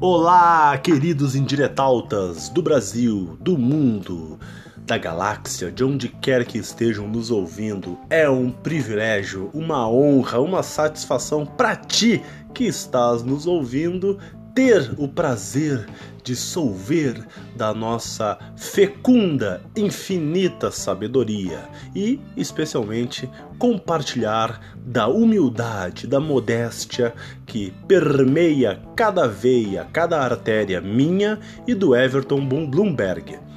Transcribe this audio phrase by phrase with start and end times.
[0.00, 4.38] Olá, queridos indiretautas do Brasil, do mundo,
[4.86, 7.98] da galáxia, de onde quer que estejam nos ouvindo.
[8.08, 12.22] É um privilégio, uma honra, uma satisfação para ti
[12.54, 14.20] que estás nos ouvindo
[14.54, 15.86] ter o prazer
[16.22, 17.26] de solver
[17.56, 21.60] da nossa fecunda, infinita sabedoria
[21.94, 27.14] e, especialmente, compartilhar da humildade, da modéstia
[27.46, 33.47] que permeia cada veia, cada artéria minha e do Everton Bloomberg.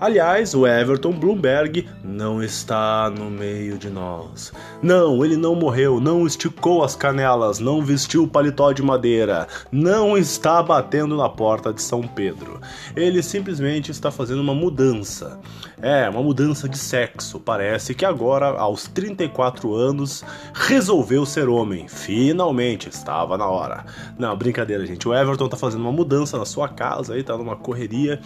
[0.00, 4.50] Aliás, o Everton Bloomberg não está no meio de nós.
[4.82, 10.16] Não, ele não morreu, não esticou as canelas, não vestiu o paletó de madeira, não
[10.16, 12.62] está batendo na porta de São Pedro.
[12.96, 15.38] Ele simplesmente está fazendo uma mudança.
[15.82, 17.38] É, uma mudança de sexo.
[17.38, 20.24] Parece que agora, aos 34 anos,
[20.54, 21.88] resolveu ser homem.
[21.88, 23.84] Finalmente, estava na hora.
[24.18, 25.06] Não, brincadeira, gente.
[25.06, 28.18] O Everton está fazendo uma mudança na sua casa aí, tá numa correria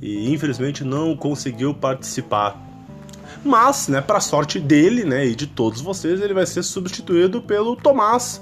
[0.00, 2.60] e infelizmente não conseguiu participar.
[3.44, 7.76] Mas, né, para sorte dele, né, e de todos vocês, ele vai ser substituído pelo
[7.76, 8.40] Tomás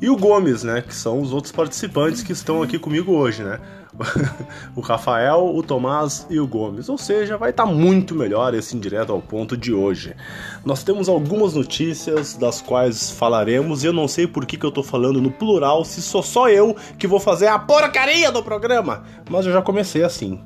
[0.00, 3.58] e o Gomes, né, que são os outros participantes que estão aqui comigo hoje, né?
[4.74, 6.88] o Rafael, o Tomás e o Gomes.
[6.88, 10.14] Ou seja, vai estar tá muito melhor esse indireto ao ponto de hoje.
[10.64, 14.72] Nós temos algumas notícias das quais falaremos e eu não sei por que, que eu
[14.72, 19.04] tô falando no plural se sou só eu que vou fazer a porcaria do programa.
[19.28, 20.40] Mas eu já comecei assim.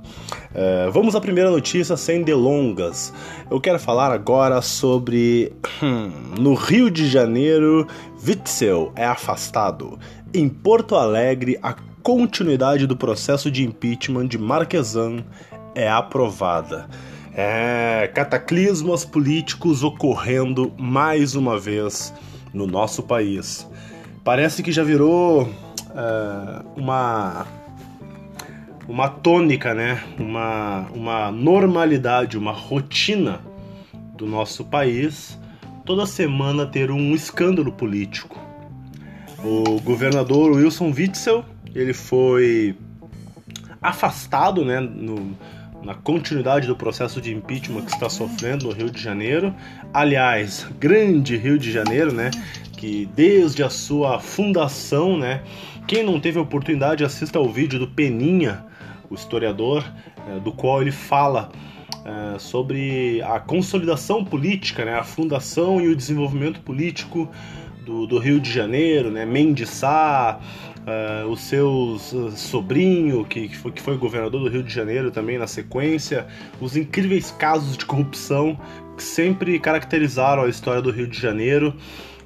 [0.54, 3.12] É, vamos à primeira notícia sem delongas.
[3.50, 5.52] Eu quero falar agora sobre.
[5.82, 7.86] Hum, no Rio de Janeiro,
[8.26, 9.98] Witzel é afastado.
[10.32, 15.24] Em Porto Alegre, a continuidade do processo de impeachment de Marquesan
[15.74, 16.88] é aprovada.
[17.34, 22.12] É, cataclismos políticos ocorrendo mais uma vez
[22.52, 23.68] no nosso país.
[24.24, 25.48] Parece que já virou
[25.94, 27.46] é, uma
[28.88, 30.02] uma tônica, né?
[30.18, 33.40] Uma, uma normalidade, uma rotina
[34.16, 35.38] do nosso país
[35.84, 38.38] toda semana ter um escândalo político.
[39.44, 41.44] O governador Wilson Witzel
[41.74, 42.76] ele foi
[43.80, 45.36] afastado, né, no,
[45.82, 49.54] na continuidade do processo de impeachment que está sofrendo no Rio de Janeiro.
[49.92, 52.30] Aliás, grande Rio de Janeiro, né,
[52.76, 55.42] que desde a sua fundação, né,
[55.86, 58.64] quem não teve oportunidade assista ao vídeo do Peninha,
[59.08, 59.84] o historiador,
[60.28, 61.50] é, do qual ele fala
[62.04, 67.30] é, sobre a consolidação política, né, a fundação e o desenvolvimento político
[67.88, 70.38] do, do Rio de Janeiro, né, Mendes Sá,
[70.80, 75.10] uh, o seu uh, sobrinho, que, que, foi, que foi governador do Rio de Janeiro
[75.10, 76.26] também na sequência,
[76.60, 78.60] os incríveis casos de corrupção
[78.94, 81.74] que sempre caracterizaram a história do Rio de Janeiro.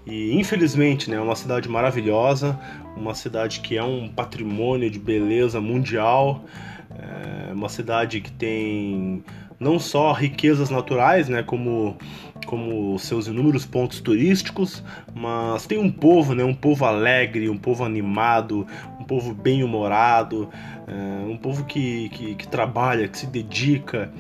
[0.05, 2.59] E infelizmente, né, é uma cidade maravilhosa,
[2.97, 6.45] uma cidade que é um patrimônio de beleza mundial,
[6.91, 9.23] é uma cidade que tem
[9.63, 11.97] não só riquezas naturais, né, como
[12.45, 14.83] como seus inúmeros pontos turísticos,
[15.15, 18.67] mas tem um povo, né, um povo alegre, um povo animado,
[18.99, 20.51] um povo bem humorado,
[20.89, 24.13] é, um povo que, que, que, trabalha, que se dedica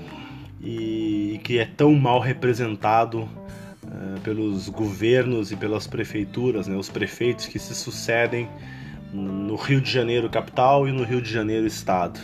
[0.62, 3.28] e que é tão mal representado
[3.84, 8.48] é, pelos governos e pelas prefeituras, né, os prefeitos que se sucedem
[9.12, 12.18] no Rio de Janeiro capital e no Rio de Janeiro estado.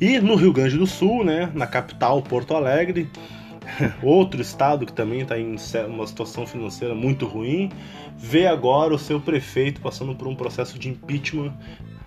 [0.00, 3.10] E no Rio Grande do Sul, né, na capital Porto Alegre,
[4.02, 5.56] outro estado que também está em
[5.88, 7.70] uma situação financeira muito ruim,
[8.16, 11.52] vê agora o seu prefeito passando por um processo de impeachment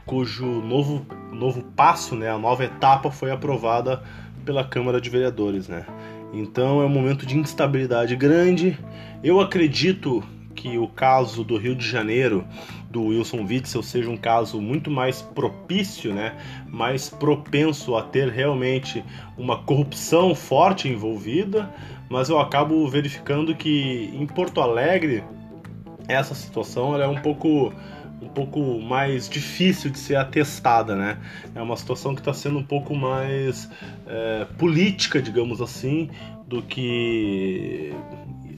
[0.07, 4.01] cujo novo, novo passo, né, a nova etapa foi aprovada
[4.43, 5.85] pela Câmara de Vereadores, né?
[6.33, 8.77] Então é um momento de instabilidade grande.
[9.23, 10.23] Eu acredito
[10.55, 12.45] que o caso do Rio de Janeiro
[12.89, 16.35] do Wilson Witzel seja um caso muito mais propício, né,
[16.67, 19.03] mais propenso a ter realmente
[19.37, 21.73] uma corrupção forte envolvida,
[22.09, 25.23] mas eu acabo verificando que em Porto Alegre
[26.07, 27.73] essa situação é um pouco
[28.21, 31.17] um pouco mais difícil de ser atestada, né?
[31.53, 33.69] É uma situação que está sendo um pouco mais
[34.07, 36.09] é, política, digamos assim,
[36.47, 37.93] do que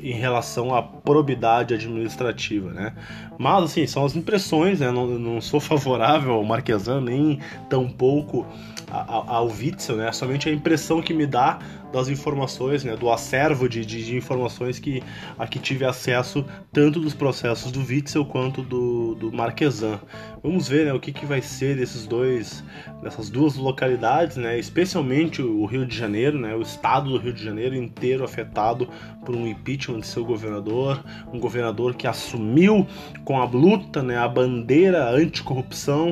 [0.05, 2.93] em relação à probidade administrativa, né?
[3.39, 4.91] Mas, assim, são as impressões, né?
[4.91, 8.45] Não, não sou favorável ao Marquesan, nem tampouco
[8.91, 10.11] ao Witzel, né?
[10.11, 11.59] Somente a impressão que me dá
[11.95, 12.95] das informações, né?
[12.97, 15.01] Do acervo de, de, de informações que
[15.39, 19.99] aqui tive acesso, tanto dos processos do Witzel quanto do, do Marquesan.
[20.43, 20.93] Vamos ver, né?
[20.93, 22.63] O que, que vai ser desses dois,
[23.01, 24.59] dessas duas localidades, né?
[24.59, 26.53] Especialmente o Rio de Janeiro, né?
[26.53, 28.89] O estado do Rio de Janeiro inteiro afetado
[29.23, 31.01] por um impeachment de seu governador,
[31.33, 32.85] um governador que assumiu
[33.23, 34.17] com a luta, né?
[34.17, 36.11] A bandeira anticorrupção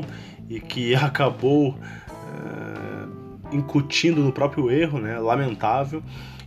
[0.50, 1.77] e que acabou
[2.07, 3.23] é,
[3.53, 5.19] incutindo no próprio erro, né?
[5.19, 6.01] lamentável.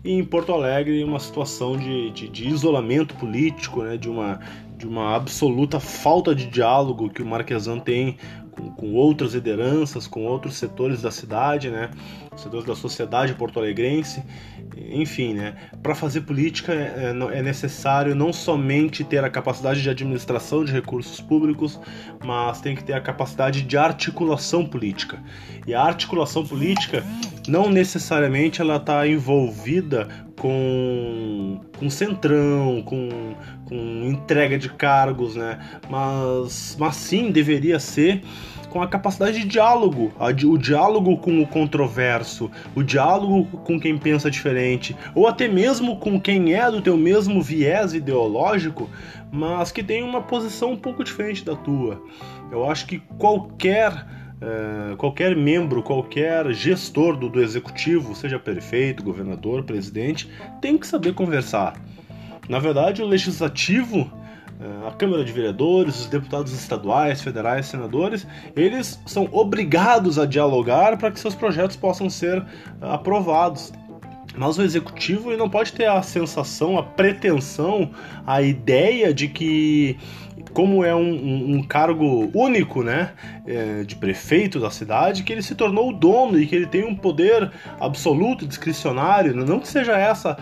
[0.05, 3.97] E em Porto Alegre, uma situação de, de, de isolamento político, né?
[3.97, 4.41] de, uma,
[4.77, 8.17] de uma absoluta falta de diálogo que o Marquesan tem
[8.57, 11.91] com, com outras lideranças, com outros setores da cidade, né?
[12.37, 14.23] setores da sociedade porto-alegrense,
[14.77, 15.57] enfim, né?
[15.83, 20.73] Para fazer política é, é, é, necessário não somente ter a capacidade de administração de
[20.73, 21.81] recursos públicos,
[22.25, 25.23] mas tem que ter a capacidade de articulação política.
[25.67, 27.03] E a articulação política
[27.49, 30.09] não necessariamente ela está envolvida
[30.47, 33.09] com, com centrão, com,
[33.65, 35.59] com entrega de cargos, né?
[35.91, 38.23] Mas, mas sim deveria ser
[38.71, 40.13] com a capacidade de diálogo,
[40.45, 46.21] o diálogo com o controverso, o diálogo com quem pensa diferente, ou até mesmo com
[46.21, 48.89] quem é do teu mesmo viés ideológico,
[49.33, 52.03] mas que tem uma posição um pouco diferente da tua.
[52.53, 59.65] Eu acho que qualquer Uh, qualquer membro, qualquer gestor do, do, executivo, seja prefeito, governador,
[59.65, 60.31] presidente,
[60.61, 61.81] tem que saber conversar.
[62.49, 64.11] Na verdade, o legislativo
[64.87, 71.11] a Câmara de Vereadores, os deputados estaduais, federais, senadores, eles são obrigados a dialogar para
[71.11, 72.43] que seus projetos possam ser
[72.81, 73.73] ah, aprovados.
[74.35, 77.91] Mas o executivo ele não pode ter a sensação, a pretensão,
[78.27, 79.99] a ideia de que,
[80.53, 83.11] como é um, um, um cargo único, né,
[83.47, 86.85] é, de prefeito da cidade, que ele se tornou o dono e que ele tem
[86.85, 87.51] um poder
[87.81, 89.35] absoluto, discricionário.
[89.35, 90.37] Não que seja essa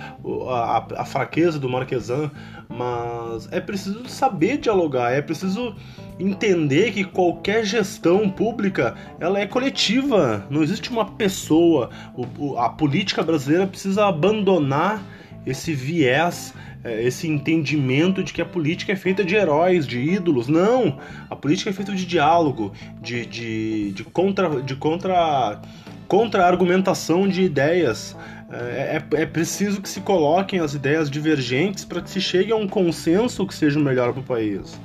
[0.49, 2.31] a, a fraqueza do Marquesan,
[2.69, 5.75] mas é preciso saber dialogar, é preciso
[6.19, 11.91] entender que qualquer gestão pública ela é coletiva, não existe uma pessoa.
[12.39, 15.03] O, a política brasileira precisa abandonar
[15.47, 16.55] esse viés,
[16.85, 20.49] esse entendimento de que a política é feita de heróis, de ídolos.
[20.49, 20.99] Não!
[21.31, 24.63] A política é feita de diálogo, de, de, de contra.
[24.63, 25.61] De contra
[26.07, 28.17] contra-argumentação de ideias.
[28.51, 32.57] É, é, é, preciso que se coloquem as ideias divergentes para que se chegue a
[32.57, 34.79] um consenso que seja o melhor para o país.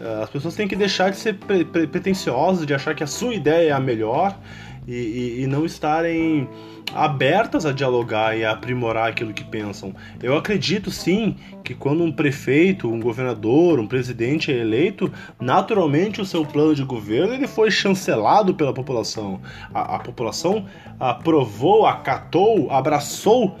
[0.00, 3.06] É, as pessoas têm que deixar de ser pre pre pretensiosas, de achar que a
[3.06, 4.38] sua ideia é a melhor
[4.86, 6.48] e, e, e não estarem
[6.94, 9.94] abertas a dialogar e a aprimorar aquilo que pensam.
[10.22, 16.24] Eu acredito sim que quando um prefeito, um governador, um presidente é eleito, naturalmente o
[16.24, 19.40] seu plano de governo ele foi chancelado pela população.
[19.72, 20.66] A, a população
[20.98, 23.56] aprovou, acatou, abraçou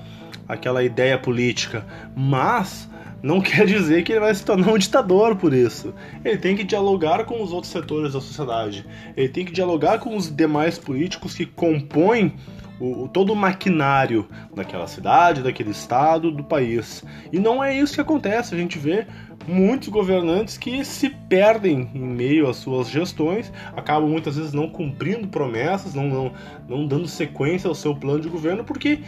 [0.48, 1.86] aquela ideia política,
[2.16, 2.88] mas
[3.22, 5.92] não quer dizer que ele vai se tornar um ditador por isso.
[6.24, 8.86] Ele tem que dialogar com os outros setores da sociedade.
[9.16, 12.34] Ele tem que dialogar com os demais políticos que compõem
[12.80, 17.04] o, todo o maquinário daquela cidade, daquele estado, do país.
[17.32, 18.54] E não é isso que acontece.
[18.54, 19.06] A gente vê
[19.46, 25.28] muitos governantes que se perdem em meio às suas gestões, acabam muitas vezes não cumprindo
[25.28, 26.32] promessas, não, não,
[26.68, 29.00] não dando sequência ao seu plano de governo, porque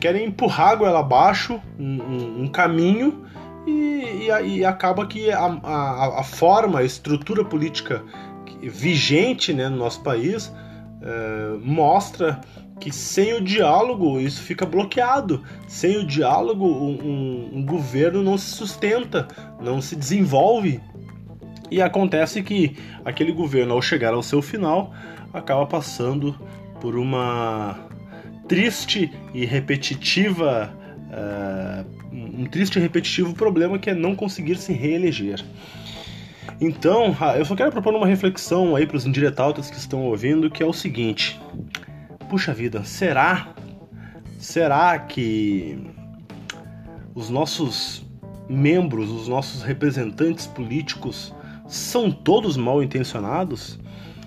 [0.00, 3.24] querem empurrar a goela abaixo um, um, um caminho
[3.66, 8.02] e, e, e, acaba que a, a, a, forma, a estrutura política
[8.62, 10.52] vigente né, no nosso país
[11.00, 12.40] é, mostra
[12.80, 15.42] que sem o diálogo isso fica bloqueado.
[15.66, 19.26] Sem o diálogo, um, um, governo não se sustenta,
[19.60, 20.80] não se desenvolve.
[21.70, 24.94] E acontece que aquele governo, ao chegar ao seu final,
[25.32, 26.34] acaba passando
[26.80, 27.78] por uma
[28.46, 30.72] triste e repetitiva.
[31.08, 35.44] Uh, um triste e repetitivo problema que é não conseguir se reeleger.
[36.60, 40.62] Então, eu só quero propor uma reflexão aí para os indiretautas que estão ouvindo, que
[40.62, 41.40] é o seguinte:
[42.28, 43.48] puxa vida, será?
[44.38, 45.78] Será que
[47.14, 48.06] os nossos
[48.48, 51.34] membros, os nossos representantes políticos
[51.66, 53.78] são todos mal intencionados?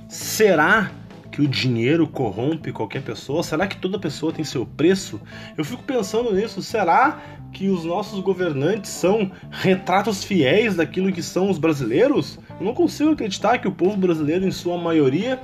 [0.07, 0.91] Será
[1.31, 3.41] que o dinheiro corrompe qualquer pessoa?
[3.41, 5.21] Será que toda pessoa tem seu preço?
[5.57, 6.61] Eu fico pensando nisso.
[6.61, 7.19] Será
[7.51, 12.39] que os nossos governantes são retratos fiéis daquilo que são os brasileiros?
[12.59, 15.41] Eu não consigo acreditar que o povo brasileiro, em sua maioria,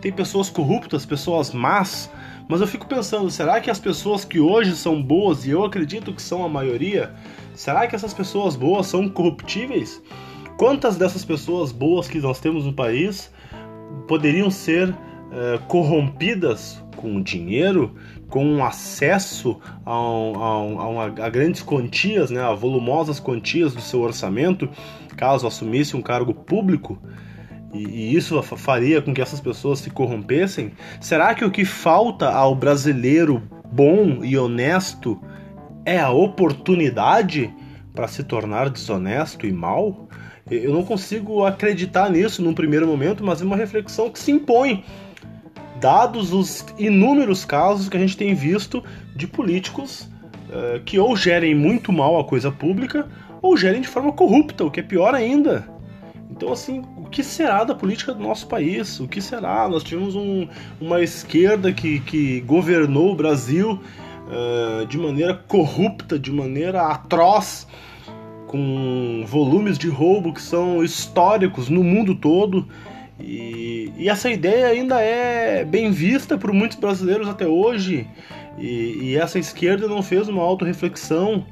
[0.00, 2.10] tem pessoas corruptas, pessoas más,
[2.48, 6.12] mas eu fico pensando, será que as pessoas que hoje são boas, e eu acredito
[6.12, 7.14] que são a maioria,
[7.54, 10.02] será que essas pessoas boas são corruptíveis?
[10.56, 13.32] Quantas dessas pessoas boas que nós temos no país
[14.06, 14.94] poderiam ser
[15.32, 17.94] eh, corrompidas com dinheiro,
[18.30, 24.70] com acesso a, a, a, a, grandes quantias, né, a volumosas quantias do seu orçamento,
[25.16, 26.98] caso assumisse um cargo público?
[27.72, 30.72] e isso faria com que essas pessoas se corrompessem?
[31.00, 35.20] Será que o que falta ao brasileiro bom e honesto
[35.84, 37.52] é a oportunidade
[37.94, 40.08] para se tornar desonesto e mal?
[40.50, 44.84] Eu não consigo acreditar nisso num primeiro momento, mas é uma reflexão que se impõe,
[45.80, 48.84] dados os inúmeros casos que a gente tem visto
[49.16, 50.08] de políticos
[50.50, 53.08] uh, que ou gerem muito mal a coisa pública
[53.42, 55.66] ou gerem de forma corrupta, o que é pior ainda.
[56.30, 59.00] Então, assim, o que será da política do nosso país?
[59.00, 59.68] O que será?
[59.68, 60.46] Nós tivemos um,
[60.80, 63.80] uma esquerda que, que governou o Brasil
[64.28, 67.66] uh, de maneira corrupta, de maneira atroz,
[68.46, 72.66] com volumes de roubo que são históricos no mundo todo.
[73.20, 78.06] E, e essa ideia ainda é bem vista por muitos brasileiros até hoje.
[78.58, 81.44] E, e essa esquerda não fez uma autorreflexão.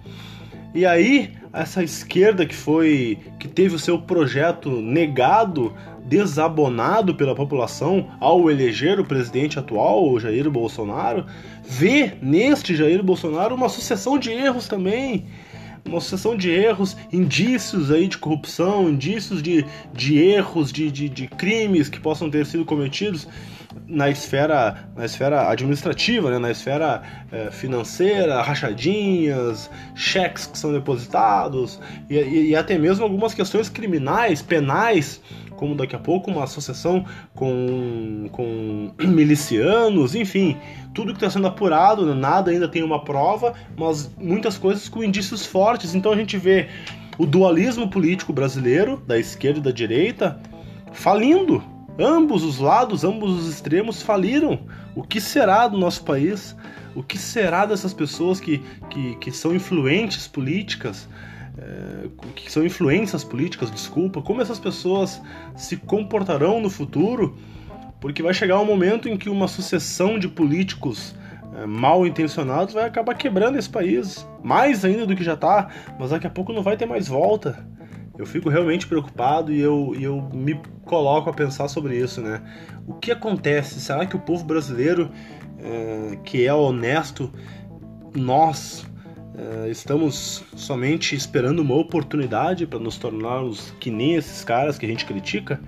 [0.75, 8.11] E aí essa esquerda que foi que teve o seu projeto negado, desabonado pela população
[8.21, 11.27] ao eleger o presidente atual, o Jair Bolsonaro,
[11.65, 15.27] vê neste Jair Bolsonaro uma sucessão de erros também
[15.89, 21.27] uma sucessão de erros, indícios aí de corrupção, indícios de, de erros, de, de, de
[21.27, 23.27] crimes que possam ter sido cometidos
[23.87, 26.39] na esfera, na esfera administrativa, né?
[26.39, 33.35] na esfera é, financeira, rachadinhas, cheques que são depositados e, e, e até mesmo algumas
[33.35, 35.21] questões criminais, penais,
[35.59, 40.57] como daqui a pouco uma associação com, com milicianos, enfim,
[40.95, 42.15] tudo que está sendo apurado, né?
[42.15, 45.95] nada ainda tem uma prova, mas muitas coisas com indícios fortes.
[45.95, 46.69] Então a gente vê
[47.19, 50.41] o dualismo político brasileiro, da esquerda e da direita,
[50.93, 51.63] falindo
[52.01, 54.61] Ambos os lados, ambos os extremos faliram.
[54.95, 56.55] O que será do nosso país?
[56.95, 61.09] O que será dessas pessoas que, que, que são influentes políticas?
[61.59, 64.23] É, que são influências políticas, desculpa.
[64.23, 65.21] Como essas pessoas
[65.57, 67.37] se comportarão no futuro?
[68.01, 71.17] Porque vai chegar um momento em que uma sucessão de políticos
[71.57, 74.27] é, mal intencionados vai acabar quebrando esse país.
[74.43, 77.67] Mais ainda do que já está, mas daqui a pouco não vai ter mais volta
[78.19, 82.43] eu fico realmente preocupado e eu, e eu me coloco a pensar sobre isso, né?
[82.85, 83.81] O que acontece?
[83.81, 85.09] Será que o povo brasileiro,
[85.61, 87.33] é, que é honesto,
[88.13, 88.85] nós
[89.39, 94.89] é, estamos somente esperando uma oportunidade para nos tornarmos que nem esses caras que a
[94.89, 95.61] gente critica?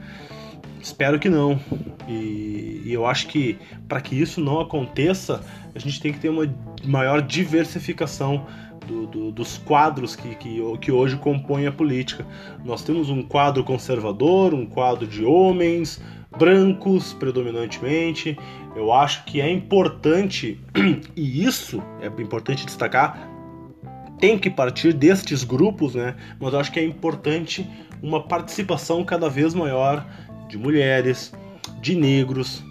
[0.83, 1.61] Espero que não.
[2.09, 3.57] E, e eu acho que
[3.89, 6.53] para que isso não aconteça, a gente tem que ter uma
[6.85, 8.45] maior diversificação
[8.89, 12.27] do, do, dos quadros que, que, que hoje compõem a política.
[12.65, 16.03] Nós temos um quadro conservador, um quadro de homens
[16.37, 18.37] brancos predominantemente.
[18.75, 20.59] Eu acho que é importante,
[21.15, 23.30] e isso é importante destacar,
[24.21, 26.15] tem que partir destes grupos, né?
[26.39, 27.69] Mas eu acho que é importante
[28.03, 30.07] uma participação cada vez maior
[30.49, 31.33] de mulheres,
[31.81, 32.63] de negros,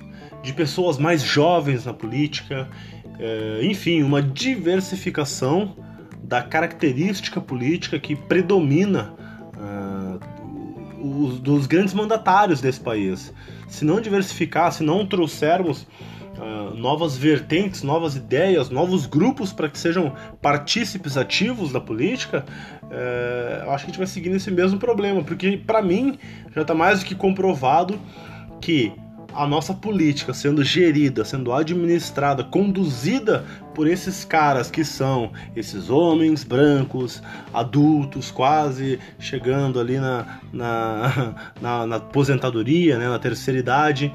[0.44, 2.70] de pessoas mais jovens na política,
[3.20, 5.75] é, enfim, uma diversificação
[6.24, 9.13] da característica política que predomina
[9.58, 10.20] uh,
[11.01, 13.34] os, dos grandes mandatários desse país.
[13.68, 15.88] Se não diversificar, se não trouxermos
[16.39, 22.46] uh, novas vertentes, novas ideias, novos grupos para que sejam partícipes ativos da política,
[22.84, 26.17] uh, eu acho que a gente vai seguir nesse mesmo problema, porque para mim
[26.55, 28.00] já está mais do que comprovado
[28.62, 28.93] que
[29.34, 36.43] a nossa política sendo gerida, sendo administrada, conduzida por esses caras que são esses homens
[36.43, 37.22] brancos,
[37.53, 44.12] adultos, quase chegando ali na, na, na, na aposentadoria, né, na terceira idade.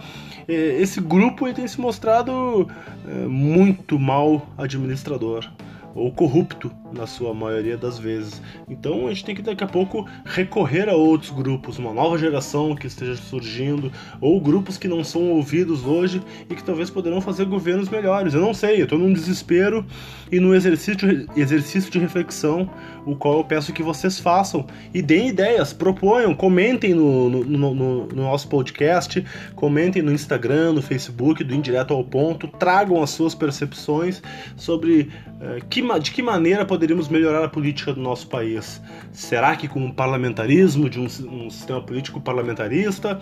[0.47, 2.69] Esse grupo tem se mostrado
[3.07, 5.51] é, muito mal administrador
[5.95, 8.41] ou corrupto na sua maioria das vezes.
[8.69, 12.75] Então a gente tem que daqui a pouco recorrer a outros grupos, uma nova geração
[12.75, 17.45] que esteja surgindo, ou grupos que não são ouvidos hoje e que talvez poderão fazer
[17.45, 18.35] governos melhores.
[18.35, 19.85] Eu não sei, eu estou num desespero
[20.31, 22.71] e num exercício, exercício de reflexão,
[23.05, 28.07] o qual eu peço que vocês façam e deem ideias, proponham, comentem no, no, no,
[28.07, 29.25] no nosso podcast,
[29.55, 34.23] comentem no Instagram, no Facebook, do Indireto ao Ponto, tragam as suas percepções
[34.57, 35.11] sobre
[35.41, 38.79] uh, que, de que maneira poderíamos melhorar a política do nosso país.
[39.11, 43.19] Será que com o parlamentarismo, de um, um sistema político parlamentarista,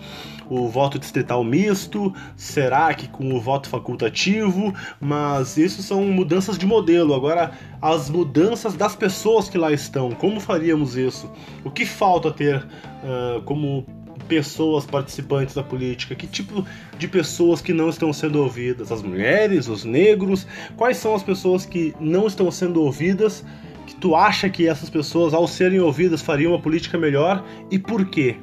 [0.49, 2.13] o voto distrital misto?
[2.35, 4.73] Será que com o voto facultativo?
[4.99, 7.13] Mas isso são mudanças de modelo.
[7.13, 7.51] Agora,
[7.81, 11.31] as mudanças das pessoas que lá estão, como faríamos isso?
[11.63, 13.85] O que falta ter uh, como
[14.33, 16.15] pessoas participantes da política?
[16.15, 16.65] Que tipo
[16.97, 18.91] de pessoas que não estão sendo ouvidas?
[18.91, 20.47] As mulheres, os negros?
[20.75, 23.45] Quais são as pessoas que não estão sendo ouvidas?
[23.85, 28.05] Que tu acha que essas pessoas, ao serem ouvidas, fariam uma política melhor e por
[28.05, 28.37] quê?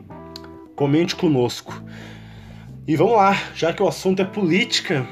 [0.76, 1.82] Comente conosco.
[2.86, 5.06] E vamos lá, já que o assunto é política,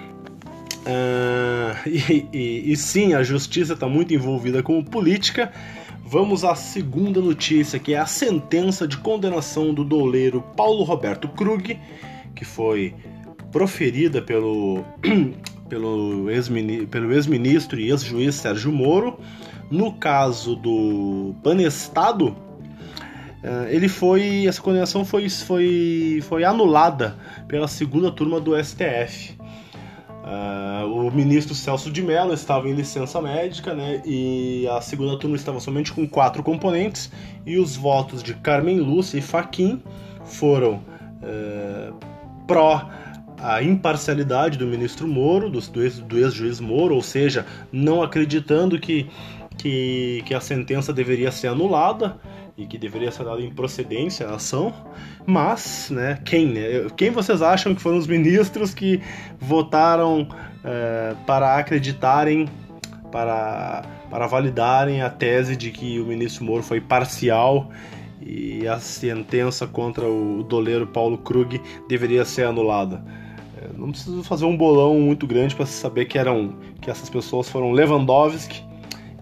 [0.84, 5.52] uh, e, e, e sim, a justiça está muito envolvida com política,
[6.08, 11.78] vamos à segunda notícia, que é a sentença de condenação do doleiro Paulo Roberto Krug,
[12.34, 12.94] que foi
[13.52, 14.82] proferida pelo,
[15.68, 19.20] pelo ex-ministro e ex-juiz Sérgio Moro.
[19.70, 22.34] No caso do Banestado,
[23.42, 24.46] eh, ele foi.
[24.46, 29.37] Essa condenação foi, foi, foi anulada pela segunda turma do STF.
[30.28, 34.02] Uh, o ministro Celso de Mello estava em licença médica, né?
[34.04, 37.10] E a segunda turma estava somente com quatro componentes,
[37.46, 39.82] e os votos de Carmen Lúcia e Faquim
[40.24, 40.82] foram
[41.22, 41.94] uh,
[42.46, 42.90] pró
[43.38, 49.08] a imparcialidade do ministro Moro, do, do ex-juiz Moro, ou seja, não acreditando que,
[49.56, 52.18] que, que a sentença deveria ser anulada,
[52.58, 54.74] e que deveria ser dada em procedência a ação,
[55.24, 59.00] mas, né, quem, né, quem vocês acham que foram os ministros que
[59.38, 60.28] votaram
[60.64, 62.48] é, para acreditarem,
[63.12, 67.70] para, para validarem a tese de que o ministro Moro foi parcial
[68.20, 73.04] e a sentença contra o doleiro Paulo Krug deveria ser anulada?
[73.56, 77.48] É, não preciso fazer um bolão muito grande para saber que eram que essas pessoas
[77.48, 78.67] foram Lewandowski,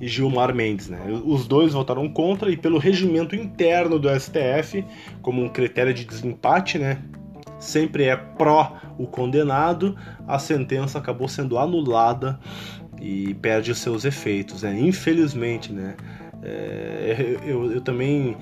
[0.00, 0.88] e Gilmar Mendes.
[0.88, 1.00] Né?
[1.24, 4.84] Os dois votaram contra e pelo regimento interno do STF,
[5.22, 6.98] como um critério de desempate, né?
[7.58, 12.38] sempre é pró o condenado, a sentença acabou sendo anulada
[13.00, 14.62] e perde os seus efeitos.
[14.62, 14.78] Né?
[14.80, 15.96] Infelizmente, né?
[16.42, 18.36] É, eu, eu também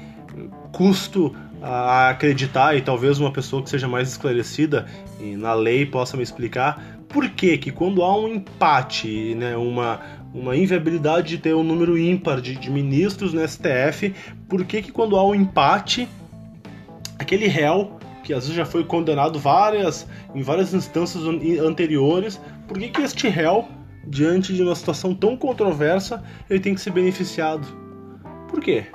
[0.73, 4.87] custo a acreditar e talvez uma pessoa que seja mais esclarecida
[5.21, 10.01] na lei possa me explicar por que que quando há um empate, né, uma,
[10.35, 14.13] uma inviabilidade de ter um número ímpar de, de ministros no STF,
[14.49, 16.09] por que, que quando há um empate,
[17.17, 21.23] aquele réu, que às vezes já foi condenado várias, em várias instâncias
[21.61, 23.69] anteriores, por que, que este réu,
[24.07, 27.67] diante de uma situação tão controversa, ele tem que ser beneficiado?
[28.49, 28.87] Por quê?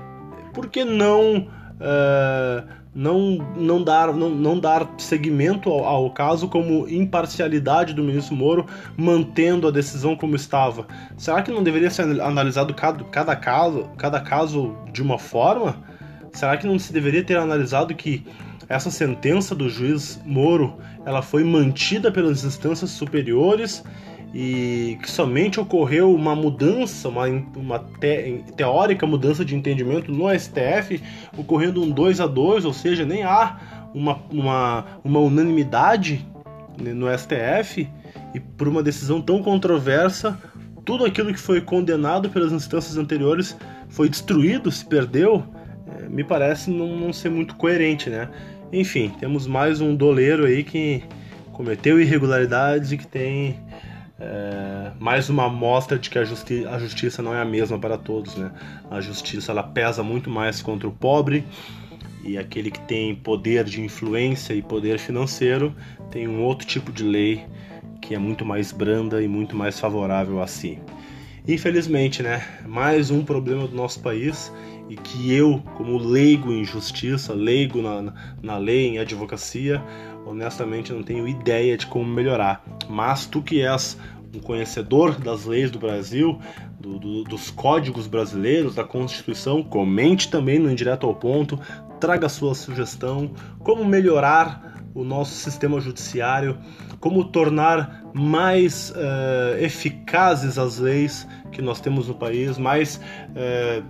[0.54, 1.48] Por que não.
[1.80, 8.36] Uh, não, não, dar, não, não dar seguimento ao, ao, caso como imparcialidade do ministro
[8.36, 8.66] Moro,
[8.98, 10.86] mantendo a decisão como estava.
[11.16, 15.82] Será que não deveria ser analisado cada, cada, caso, cada caso de uma forma?
[16.34, 18.28] Será que não se deveria ter analisado que
[18.68, 23.82] essa sentença do juiz Moro ela foi mantida pelas instâncias superiores
[24.34, 31.02] e que somente ocorreu uma mudança, uma, uma te, teórica mudança de entendimento no STF,
[31.38, 33.60] ocorrendo um 2 a 2 ou seja, nem há
[33.94, 36.26] uma, uma, uma unanimidade
[36.78, 37.90] no STF,
[38.34, 40.38] e por uma decisão tão controversa,
[40.86, 43.58] tudo aquilo que foi condenado pelas instâncias anteriores
[43.90, 45.44] foi destruído, se perdeu,
[45.98, 48.30] é, me parece não, não ser muito coerente, né?
[48.72, 51.04] Enfim, temos mais um doleiro aí que
[51.52, 53.60] cometeu irregularidades e que tem
[54.20, 57.98] é, mais uma amostra de que a, justi a, justiça não é a mesma para
[57.98, 58.52] todos, né?
[58.92, 61.46] A justiça ela pesa muito mais contra o pobre
[62.24, 65.74] e aquele que tem poder de influência e poder financeiro
[66.12, 67.46] tem um outro tipo de lei
[68.02, 70.80] que é muito mais branda e muito mais favorável a si.
[71.48, 72.44] Infelizmente, né?
[72.68, 74.52] Mais um problema do nosso país
[74.90, 79.82] e que eu, como leigo em justiça, leigo na, na lei, em advocacia,
[80.30, 82.64] honestamente não tenho ideia de como melhorar.
[82.88, 83.98] Mas tu que és
[84.34, 86.40] um conhecedor das leis do Brasil,
[86.80, 91.60] do, do, dos códigos brasileiros, da Constituição, comente também no Indireto ao Ponto,
[92.00, 96.58] traga sua sugestão, como melhorar o nosso sistema judiciário,
[97.00, 103.84] como tornar mais uh, eficazes as leis que nós temos no país, mais uh,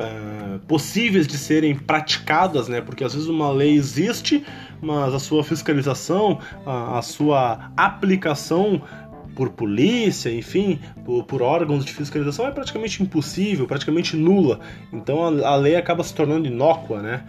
[0.00, 2.80] uh, possíveis de serem praticadas, né?
[2.80, 4.44] Porque às vezes uma lei existe,
[4.80, 8.82] mas a sua fiscalização, a, a sua aplicação
[9.34, 14.60] por polícia, enfim, por, por, órgãos de fiscalização é praticamente impossível, praticamente nula.
[14.92, 17.24] Então a, a, lei acaba se tornando inócua, né?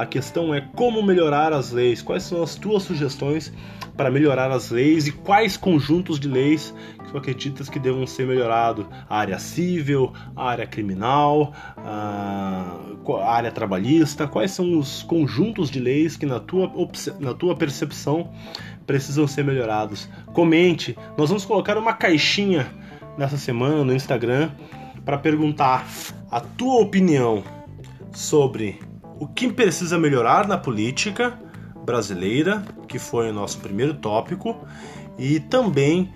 [0.00, 3.52] A questão é como melhorar as leis, quais são as tuas sugestões
[3.96, 8.26] para melhorar as leis e quais conjuntos de leis que tu acreditas que devam ser
[8.26, 8.86] melhorados?
[9.08, 12.76] A área civil, a área criminal, a
[13.24, 16.70] área trabalhista, quais são os conjuntos de leis que na tua,
[17.18, 18.30] na tua percepção
[18.86, 20.08] precisam ser melhorados.
[20.32, 22.66] Comente, nós vamos colocar uma caixinha
[23.16, 24.50] nessa semana no Instagram
[25.04, 25.86] para perguntar
[26.30, 27.42] a tua opinião
[28.12, 28.78] sobre
[29.18, 31.38] o que precisa melhorar na política
[31.86, 34.56] brasileira, que foi o nosso primeiro tópico,
[35.16, 36.12] e também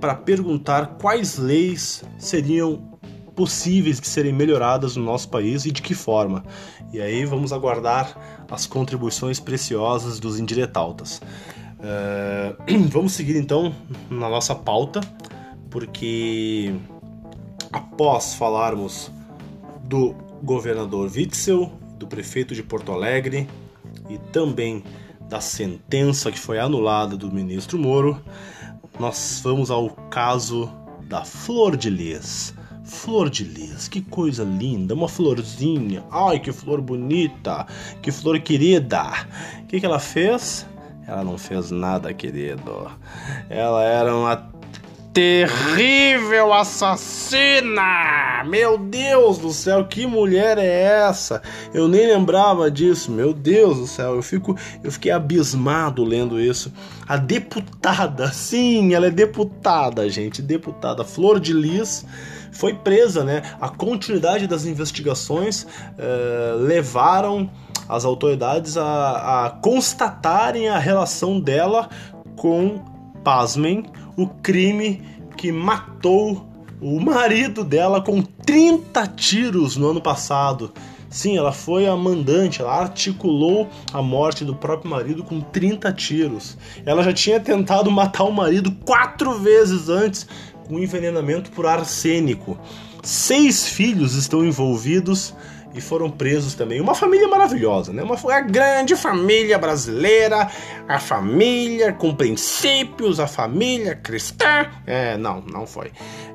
[0.00, 2.98] para perguntar quais leis seriam
[3.34, 6.44] possíveis de serem melhoradas no nosso país e de que forma.
[6.92, 8.16] E aí vamos aguardar
[8.50, 11.20] as contribuições preciosas dos indiretautas.
[11.78, 12.56] Uh,
[12.88, 13.74] vamos seguir então
[14.08, 15.00] na nossa pauta,
[15.70, 16.74] porque
[17.72, 19.10] após falarmos
[19.84, 23.48] do governador Witzel, do prefeito de Porto Alegre
[24.08, 24.82] e também
[25.28, 28.20] da sentença que foi anulada do ministro Moro,
[28.98, 32.54] nós vamos ao caso da Flor de Lis.
[32.84, 36.02] Flor de lis, que coisa linda, uma florzinha.
[36.10, 37.66] Ai, que flor bonita,
[38.00, 39.02] que flor querida.
[39.60, 40.66] O que, que ela fez?
[41.06, 42.90] Ela não fez nada, querido.
[43.50, 44.36] Ela era uma
[45.18, 48.44] terrível assassina!
[48.46, 51.42] Meu Deus do céu, que mulher é essa?
[51.74, 53.10] Eu nem lembrava disso.
[53.10, 56.72] Meu Deus do céu, eu fico, eu fiquei abismado lendo isso.
[57.04, 62.06] A deputada, sim, ela é deputada, gente, deputada Flor de Lis
[62.52, 63.42] foi presa, né?
[63.60, 65.66] A continuidade das investigações
[65.98, 67.50] eh, levaram
[67.88, 71.88] as autoridades a, a constatarem a relação dela
[72.36, 72.84] com,
[73.24, 73.84] pasmem,
[74.18, 75.00] o crime
[75.36, 76.44] que matou
[76.80, 80.72] o marido dela com 30 tiros no ano passado.
[81.08, 86.58] Sim, ela foi a mandante, ela articulou a morte do próprio marido com 30 tiros.
[86.84, 90.26] Ela já tinha tentado matar o marido quatro vezes antes
[90.66, 92.58] com envenenamento por arsênico.
[93.04, 95.32] Seis filhos estão envolvidos
[95.78, 96.80] e foram presos também.
[96.80, 98.02] Uma família maravilhosa, né?
[98.02, 100.50] Uma a grande família brasileira,
[100.86, 104.66] a família com princípios, a família cristã.
[104.86, 105.92] É, não, não foi.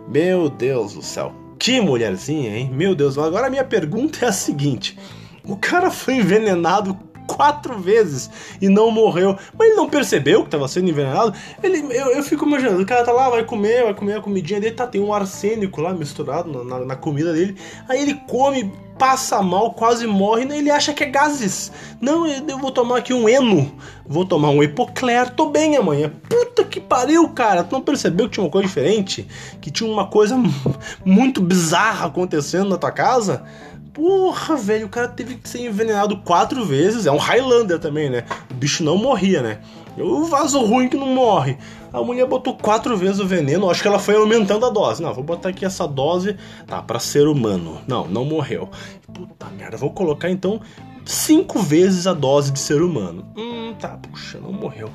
[0.08, 1.34] Meu Deus do céu.
[1.60, 2.71] Que mulherzinha, hein?
[2.73, 3.17] Meu Deus.
[3.17, 4.97] Agora a minha pergunta é a seguinte:
[5.43, 6.97] o cara foi envenenado
[7.28, 8.30] quatro vezes
[8.62, 9.38] e não morreu.
[9.58, 11.34] Mas ele não percebeu que estava sendo envenenado.
[11.62, 14.60] Ele, eu, eu fico imaginando, o cara tá lá, vai comer, vai comer a comidinha
[14.60, 17.56] dele, tá, tem um arsênico lá misturado na, na, na comida dele.
[17.88, 20.58] Aí ele come, passa mal, quase morre, né?
[20.58, 21.72] ele acha que é gases.
[22.00, 23.72] Não, eu vou tomar aqui um Eno,
[24.06, 26.12] vou tomar um Epocler, tô bem amanhã.
[26.30, 29.28] Puta que pariu, cara, tu não percebeu que tinha uma coisa diferente?
[29.60, 30.38] Que tinha uma coisa
[31.04, 33.44] muito bizarra acontecendo na tua casa?
[33.93, 37.06] Porra, velho, o cara teve que ser envenenado quatro vezes.
[37.06, 38.25] É um Highlander também, né?
[38.49, 39.60] O bicho não morria, né?
[39.97, 41.58] O vaso ruim que não morre.
[41.91, 43.69] A mulher botou quatro vezes o veneno.
[43.69, 45.01] Acho que ela foi aumentando a dose.
[45.01, 46.36] Não, vou botar aqui essa dose.
[46.65, 47.79] Tá, pra ser humano.
[47.88, 48.67] Não, não morreu.
[49.13, 50.60] Puta merda, vou colocar então
[51.06, 53.23] cinco vezes a dose de ser humano.
[53.38, 54.89] Hum, tá, puxa, não morreu.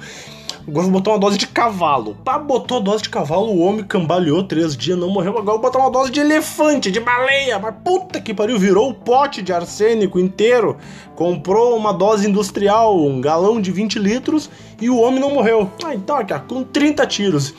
[0.69, 2.15] Agora vou botar uma dose de cavalo.
[2.23, 5.31] Pá, botou a dose de cavalo, o homem cambaleou três dias, não morreu.
[5.31, 7.59] Agora vou botar uma dose de elefante, de baleia.
[7.59, 10.77] Mas puta que pariu, virou o pote de arsênico inteiro.
[11.17, 15.71] Comprou uma dose industrial, um galão de 20 litros, e o homem não morreu.
[15.83, 17.55] Ah, então aqui, com 30 tiros.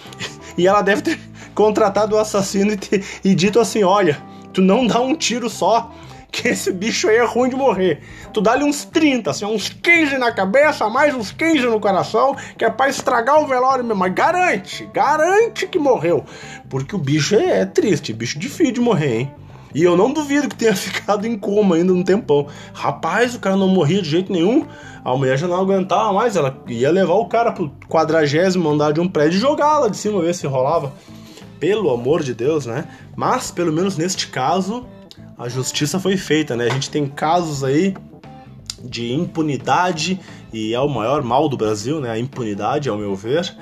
[0.56, 1.19] E ela deve ter
[1.56, 4.22] contratado o assassino e, ter, e dito assim: olha,
[4.54, 5.91] tu não dá um tiro só
[6.32, 8.02] que esse bicho aí é ruim de morrer.
[8.34, 12.63] Tu dá-lhe uns 30, assim, uns 15 na cabeça, mais uns 15 no coração, que
[12.63, 14.00] é pra estragar o velório mesmo.
[14.00, 16.24] Mas garante, garante que morreu.
[16.70, 19.32] Porque o bicho é, é triste, bicho difícil de morrer, hein?
[19.74, 22.48] E eu não duvido que tenha ficado em coma ainda um tempão.
[22.74, 24.65] Rapaz, o cara não morria de jeito nenhum.
[25.04, 26.36] A mulher já não aguentava mais.
[26.36, 29.98] Ela ia levar o cara pro quadragésimo andar de um prédio e jogar lá de
[29.98, 30.92] cima, ver se rolava.
[31.60, 32.86] Pelo amor de Deus, né?
[33.15, 34.88] Mas, pelo menos neste caso,
[35.39, 36.65] a justiça foi feita, né?
[36.65, 37.95] A gente tem casos aí
[38.84, 40.19] de impunidade
[40.52, 42.12] e é o maior mal do Brasil, né?
[42.12, 43.56] A impunidade, ao meu ver.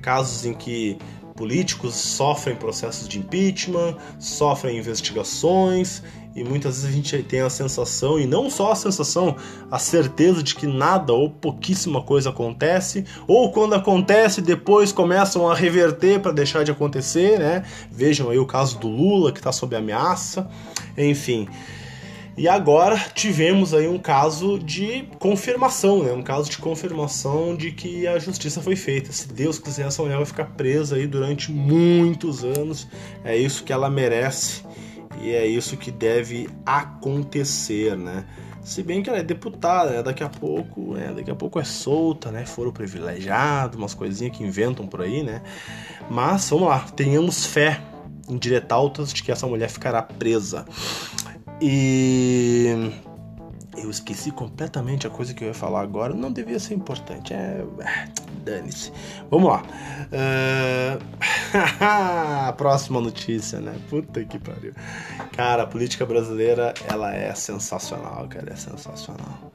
[0.00, 0.96] Casos em que
[1.34, 6.02] políticos sofrem processos de impeachment, sofrem investigações
[6.34, 9.36] e muitas vezes a gente tem a sensação, e não só a sensação,
[9.70, 15.54] a certeza de que nada ou pouquíssima coisa acontece, ou quando acontece, depois começam a
[15.54, 17.64] reverter para deixar de acontecer, né?
[17.90, 20.50] Vejam aí o caso do Lula que está sob ameaça,
[20.98, 21.46] enfim.
[22.36, 26.12] E agora tivemos aí um caso de confirmação, né?
[26.12, 29.12] Um caso de confirmação de que a justiça foi feita.
[29.12, 32.88] Se Deus quiser, essa mulher vai ficar presa aí durante muitos anos.
[33.24, 34.64] É isso que ela merece
[35.20, 38.24] e é isso que deve acontecer, né?
[38.64, 40.02] Se bem que ela é deputada, né?
[40.02, 41.12] daqui a pouco, né?
[41.14, 42.44] daqui a pouco é solta, né?
[42.46, 45.42] Foro privilegiado, umas coisinhas que inventam por aí, né?
[46.10, 47.80] Mas vamos lá, tenhamos fé
[48.28, 50.64] em diretaltas de que essa mulher ficará presa.
[51.60, 52.92] E
[53.76, 56.14] eu esqueci completamente a coisa que eu ia falar agora.
[56.14, 57.32] Não devia ser importante.
[57.32, 57.64] É.
[58.44, 58.92] Dane-se.
[59.30, 59.62] Vamos lá.
[60.14, 60.98] Uh...
[62.56, 63.74] Próxima notícia, né?
[63.88, 64.72] Puta que pariu.
[65.32, 68.52] Cara, a política brasileira, ela é sensacional, cara.
[68.52, 69.50] É sensacional.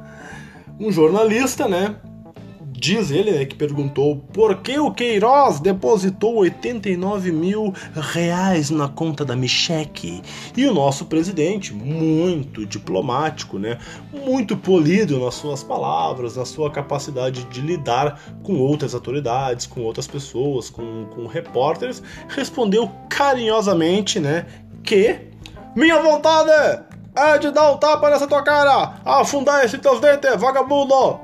[0.79, 1.95] Um jornalista, né?
[2.79, 9.25] Diz ele né, que perguntou por que o Queiroz depositou 89 mil reais na conta
[9.25, 10.21] da Micheque.
[10.55, 13.77] E o nosso presidente, muito diplomático, né,
[14.13, 20.07] muito polido nas suas palavras, na sua capacidade de lidar com outras autoridades, com outras
[20.07, 24.45] pessoas, com, com repórteres, respondeu carinhosamente né,
[24.83, 25.19] que
[25.75, 26.49] minha vontade
[27.13, 31.19] é de dar um tapa nessa tua cara, afundar esse teus dentes, vagabundo,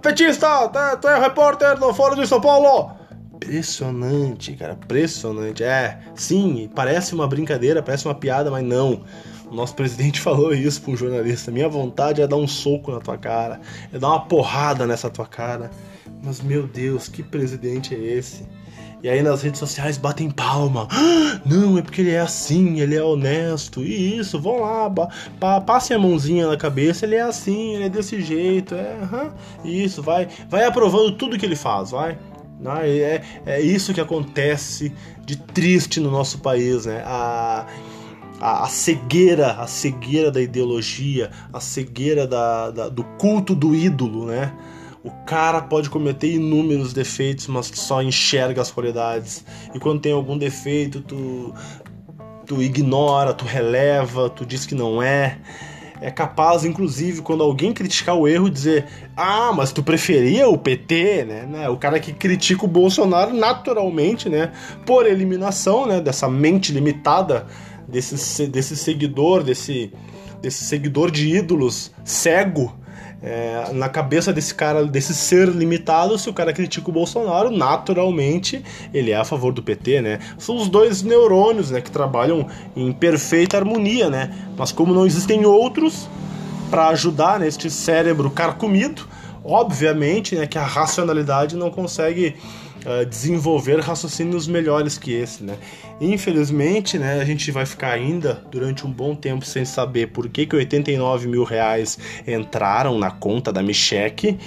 [0.00, 0.68] petista,
[1.00, 2.96] tu é repórter do Fórum de São Paulo.
[3.34, 5.62] Impressionante, cara, impressionante.
[5.62, 9.04] É, sim, parece uma brincadeira, parece uma piada, mas não.
[9.50, 11.50] O nosso presidente falou isso para um jornalista.
[11.50, 13.60] Minha vontade é dar um soco na tua cara,
[13.92, 15.70] é dar uma porrada nessa tua cara.
[16.22, 18.46] Mas meu Deus, que presidente é esse?
[19.06, 20.88] E aí nas redes sociais batem palma.
[21.46, 23.84] Não, é porque ele é assim, ele é honesto.
[23.84, 24.90] E isso, vão lá,
[25.38, 28.74] pa a mãozinha na cabeça, ele é assim, ele é desse jeito.
[28.74, 28.98] É,
[29.64, 32.18] isso, vai, vai aprovando tudo que ele faz, vai.
[32.84, 34.92] É, é isso que acontece
[35.24, 37.00] de triste no nosso país, né?
[37.06, 37.64] A,
[38.40, 44.26] a, a cegueira, a cegueira da ideologia, a cegueira da, da, do culto do ídolo,
[44.26, 44.52] né?
[45.06, 49.44] O cara pode cometer inúmeros defeitos, mas tu só enxerga as qualidades.
[49.72, 51.54] E quando tem algum defeito, tu,
[52.44, 55.38] tu ignora, tu releva, tu diz que não é
[56.00, 58.84] é capaz, inclusive, quando alguém criticar o erro, dizer:
[59.16, 61.46] Ah, mas tu preferia o PT, né?
[61.46, 61.68] né?
[61.68, 64.52] O cara que critica o Bolsonaro naturalmente, né?
[64.84, 66.00] Por eliminação, né?
[66.00, 67.46] Dessa mente limitada
[67.88, 69.92] desse, desse seguidor, desse,
[70.42, 72.74] desse seguidor de ídolos cego
[73.22, 78.62] é, na cabeça desse cara, desse ser limitado, se o cara critica o Bolsonaro, naturalmente
[78.92, 80.18] ele é a favor do PT, né?
[80.38, 84.34] São os dois neurônios, né, que trabalham em perfeita harmonia, né?
[84.56, 86.08] Mas como não existem outros
[86.70, 89.08] para ajudar neste cérebro carcomido,
[89.44, 92.36] obviamente, né, que a racionalidade não consegue
[92.86, 95.58] uh, desenvolver raciocínios melhores que esse, né?
[96.00, 100.46] Infelizmente, né, a gente vai ficar ainda durante um bom tempo sem saber por que,
[100.46, 104.38] que 89 mil reais entraram na conta da Micheque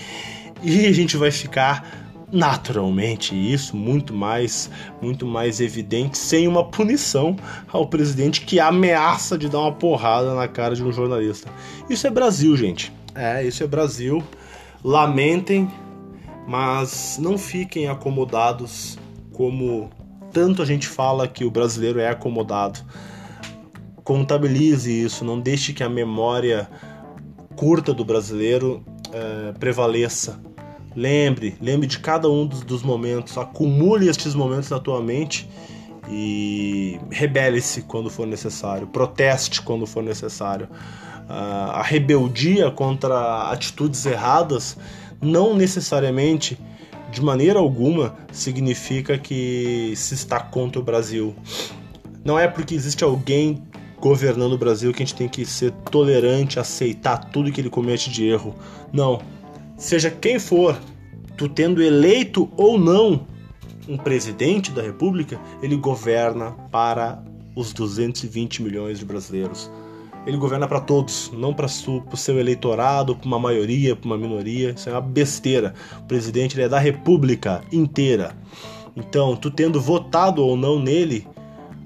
[0.64, 4.70] e a gente vai ficar naturalmente isso muito mais
[5.02, 7.36] muito mais evidente sem uma punição
[7.68, 11.50] ao presidente que ameaça de dar uma porrada na cara de um jornalista.
[11.90, 12.92] Isso é Brasil, gente.
[13.16, 14.24] É, isso é Brasil.
[14.84, 15.70] Lamentem,
[16.50, 18.98] mas não fiquem acomodados
[19.32, 19.92] como
[20.34, 22.80] tanto a gente fala que o brasileiro é acomodado.
[24.04, 26.68] Contabilize isso, não deixe que a memória
[27.56, 28.84] curta do brasileiro
[29.14, 30.42] é, prevaleça.
[30.96, 35.48] Lembre, lembre de cada um dos, dos, momentos, acumule estes momentos na tua mente
[36.10, 40.68] e rebele-se quando for necessário, proteste quando for necessário.
[41.30, 44.76] Uh, a rebeldia contra atitudes erradas
[45.22, 46.58] não necessariamente,
[47.12, 51.36] de maneira alguma, significa que se está contra o Brasil.
[52.24, 53.64] Não é porque existe alguém
[54.00, 58.10] governando o Brasil que a gente tem que ser tolerante, aceitar tudo que ele comete
[58.10, 58.56] de erro.
[58.94, 59.22] Não.
[59.78, 60.78] Seja quem for,
[61.38, 63.28] tu tendo eleito ou não
[63.88, 67.24] um presidente da República, ele governa para
[67.56, 69.70] os 220 milhões de brasileiros
[70.26, 74.72] ele governa para todos, não para o seu eleitorado, para uma maioria, para uma minoria.
[74.72, 75.74] Isso é uma besteira.
[76.00, 78.36] O presidente ele é da república inteira.
[78.96, 81.26] Então, tu tendo votado ou não nele,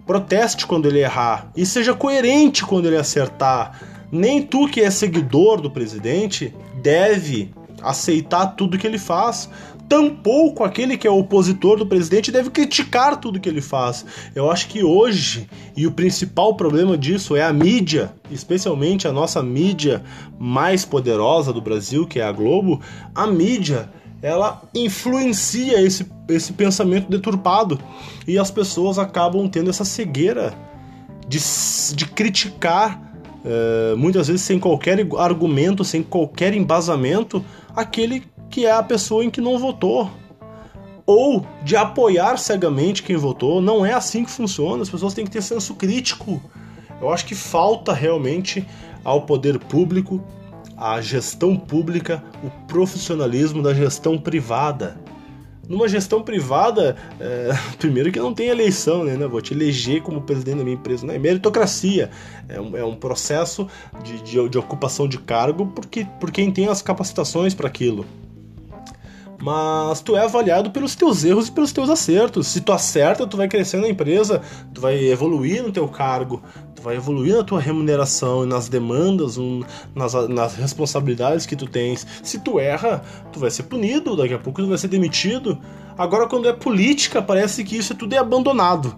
[0.06, 3.80] proteste quando ele errar e seja coerente quando ele acertar.
[4.12, 9.50] Nem tu que é seguidor do presidente deve aceitar tudo que ele faz
[9.94, 14.04] tampouco aquele que é opositor do presidente deve criticar tudo que ele faz.
[14.34, 19.44] Eu acho que hoje, e o principal problema disso é a mídia, especialmente a nossa
[19.44, 20.04] mídia
[20.40, 22.82] mais poderosa do Brasil, que é a Globo,
[23.14, 23.88] a mídia
[24.20, 27.80] ela influencia esse, esse pensamento deturpado
[28.28, 30.56] e as pessoas acabam tendo essa cegueira
[31.28, 31.38] de,
[31.94, 33.00] de criticar,
[33.46, 39.32] uh, muitas vezes sem qualquer argumento, sem qualquer embasamento, aquele que é a pessoa em
[39.32, 40.12] que não votou.
[41.08, 43.60] Ou de apoiar cegamente quem votou.
[43.60, 44.84] Não é assim que funciona.
[44.84, 46.40] As pessoas têm que ter senso crítico.
[47.02, 48.64] Eu acho que falta realmente
[49.04, 50.24] ao poder público,
[50.78, 55.02] à gestão pública, o profissionalismo da gestão privada.
[55.68, 59.18] Numa gestão privada, é, primeiro que não tem eleição, né?
[59.28, 61.08] Vou te eleger como presidente da minha empresa.
[61.08, 62.12] Não é meritocracia.
[62.48, 63.68] É um, é um processo
[64.04, 68.06] de, de, de ocupação de cargo porque, por quem tem as capacitações para aquilo
[69.44, 72.48] mas tu é avaliado pelos teus erros e pelos teus acertos.
[72.48, 74.42] Se tu acerta, tu vai crescer na empresa,
[74.74, 76.42] tu vai evoluir no teu cargo,
[76.74, 79.62] tu vai evoluir na tua remuneração e nas demandas, um,
[79.94, 82.08] nas, nas responsabilidades que tu tens.
[82.24, 83.04] Se tu erra,
[83.34, 85.60] tu vai ser punido, daqui a pouco tu vai ser demitido.
[85.98, 88.96] Agora, quando é política, parece que isso tudo é abandonado.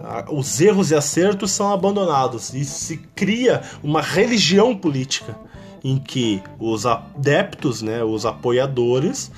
[0.00, 5.36] Ah, os erros e acertos são abandonados e se cria uma religião política
[5.84, 9.30] em que os adeptos, né, os apoiadores,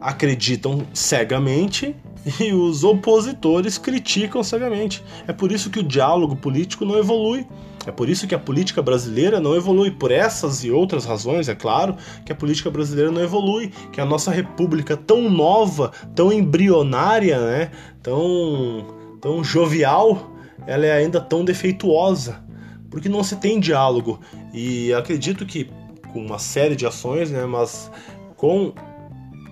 [0.00, 1.94] acreditam cegamente
[2.40, 5.02] e os opositores criticam cegamente.
[5.26, 7.46] É por isso que o diálogo político não evolui.
[7.86, 11.54] É por isso que a política brasileira não evolui, por essas e outras razões, é
[11.54, 17.40] claro, que a política brasileira não evolui, que a nossa república tão nova, tão embrionária,
[17.40, 17.70] né,
[18.02, 18.86] tão,
[19.22, 20.30] tão jovial,
[20.66, 22.44] ela é ainda tão defeituosa,
[22.90, 24.20] porque não se tem diálogo.
[24.52, 25.70] E acredito que
[26.12, 27.90] com uma série de ações, né, mas
[28.36, 28.72] com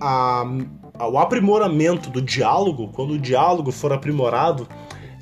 [0.00, 0.44] a,
[1.08, 4.68] o aprimoramento do diálogo, quando o diálogo for aprimorado,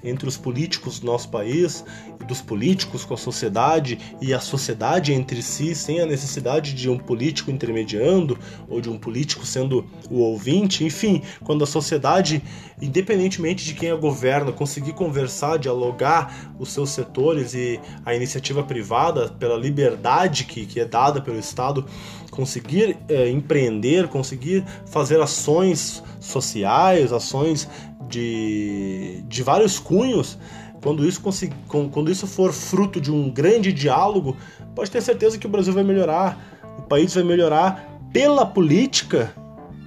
[0.05, 1.83] entre os políticos do nosso país,
[2.27, 6.99] dos políticos com a sociedade e a sociedade entre si, sem a necessidade de um
[6.99, 12.43] político intermediando ou de um político sendo o ouvinte, enfim, quando a sociedade,
[12.81, 19.29] independentemente de quem a governa, conseguir conversar, dialogar os seus setores e a iniciativa privada,
[19.29, 21.87] pela liberdade que, que é dada pelo Estado,
[22.35, 27.69] conseguir é, empreender, conseguir fazer ações sociais, ações
[28.09, 30.37] de, de vários cunhos,
[30.83, 31.23] quando isso,
[31.69, 34.37] quando isso for fruto de um grande diálogo,
[34.75, 39.33] pode ter certeza que o Brasil vai melhorar, o país vai melhorar pela política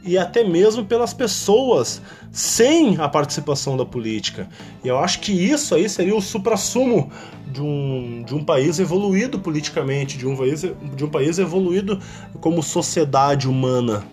[0.07, 4.47] e até mesmo pelas pessoas, sem a participação da política.
[4.83, 7.11] E eu acho que isso aí seria o suprassumo
[7.45, 11.99] de um, de um país evoluído politicamente, de um país, de um país evoluído
[12.39, 14.05] como sociedade humana.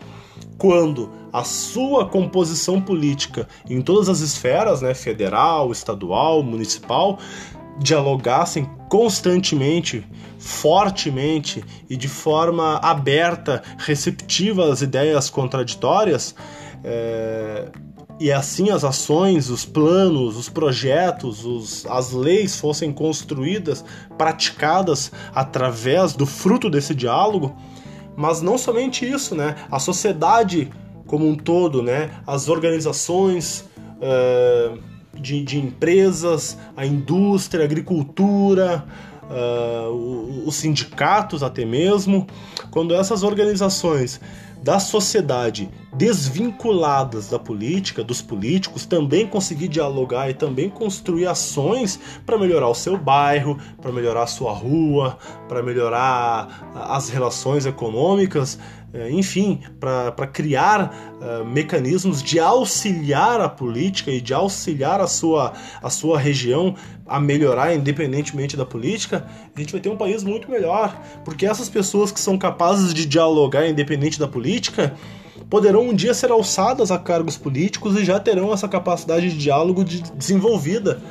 [0.58, 7.18] Quando a sua composição política em todas as esferas, né, federal, estadual, municipal,
[7.78, 10.06] dialogassem constantemente,
[10.38, 16.34] fortemente e de forma aberta, receptiva às ideias contraditórias,
[16.82, 17.68] é,
[18.20, 23.84] e assim as ações, os planos, os projetos, os, as leis fossem construídas,
[24.16, 27.56] praticadas através do fruto desse diálogo,
[28.16, 29.56] mas não somente isso, né?
[29.68, 30.70] A sociedade
[31.06, 32.10] como um todo, né?
[32.24, 34.78] As organizações uh,
[35.20, 38.84] de, de, empresas, a indústria, a agricultura,
[39.24, 42.26] uh, os sindicatos até mesmo,
[42.70, 44.20] quando essas organizações
[44.64, 52.38] da sociedade desvinculadas da política, dos políticos, também conseguir dialogar e também construir ações para
[52.38, 58.58] melhorar o seu bairro, para melhorar a sua rua, para melhorar as relações econômicas,
[59.10, 65.52] enfim, para criar uh, mecanismos de auxiliar a política e de auxiliar a sua,
[65.82, 66.76] a sua região
[67.06, 70.96] a melhorar independentemente da política, a gente vai ter um país muito melhor.
[71.24, 74.94] Porque essas pessoas que são capazes de dialogar independente da política
[75.50, 79.84] poderão um dia ser alçadas a cargos políticos e já terão essa capacidade de diálogo
[79.84, 81.02] de desenvolvida.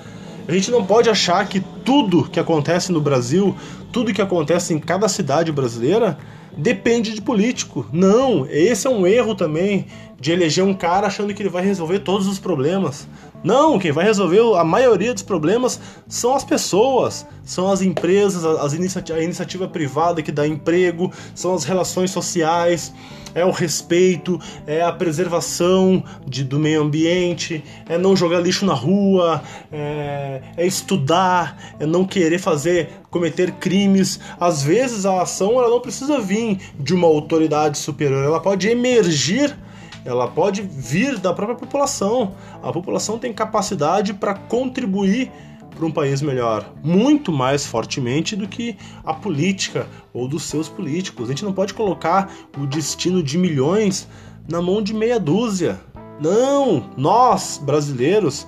[0.47, 3.55] A gente não pode achar que tudo que acontece no Brasil,
[3.91, 6.17] tudo que acontece em cada cidade brasileira,
[6.57, 7.85] depende de político.
[7.91, 9.85] Não, esse é um erro também
[10.19, 13.07] de eleger um cara achando que ele vai resolver todos os problemas.
[13.43, 18.73] Não, quem vai resolver a maioria dos problemas são as pessoas, são as empresas, as
[18.73, 22.93] a iniciativa privada que dá emprego, são as relações sociais,
[23.35, 28.73] é o respeito, é a preservação de, do meio ambiente, é não jogar lixo na
[28.73, 34.19] rua, é, é estudar, é não querer fazer, cometer crimes.
[34.39, 39.55] Às vezes a ação ela não precisa vir de uma autoridade superior, ela pode emergir
[40.05, 42.35] ela pode vir da própria população.
[42.61, 45.31] A população tem capacidade para contribuir
[45.73, 51.25] para um país melhor, muito mais fortemente do que a política ou dos seus políticos.
[51.25, 54.07] A gente não pode colocar o destino de milhões
[54.47, 55.79] na mão de meia dúzia.
[56.21, 58.47] Não, nós, brasileiros,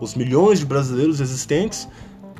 [0.00, 1.88] os milhões de brasileiros existentes,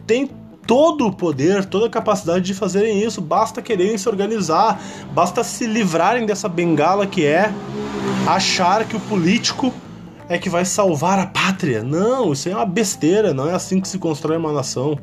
[0.06, 0.30] têm
[0.68, 4.78] todo o poder, toda a capacidade de fazerem isso, basta quererem se organizar,
[5.14, 7.50] basta se livrarem dessa bengala que é
[8.26, 9.72] achar que o político
[10.28, 11.82] é que vai salvar a pátria.
[11.82, 14.98] Não, isso é uma besteira, não é assim que se constrói uma nação.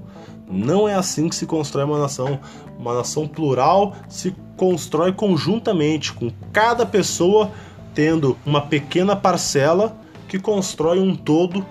[0.47, 2.39] Não é assim que se constrói uma nação.
[2.77, 7.49] Uma nação plural se constrói conjuntamente, com cada pessoa
[7.95, 9.97] tendo uma pequena parcela
[10.27, 11.65] que constrói um todo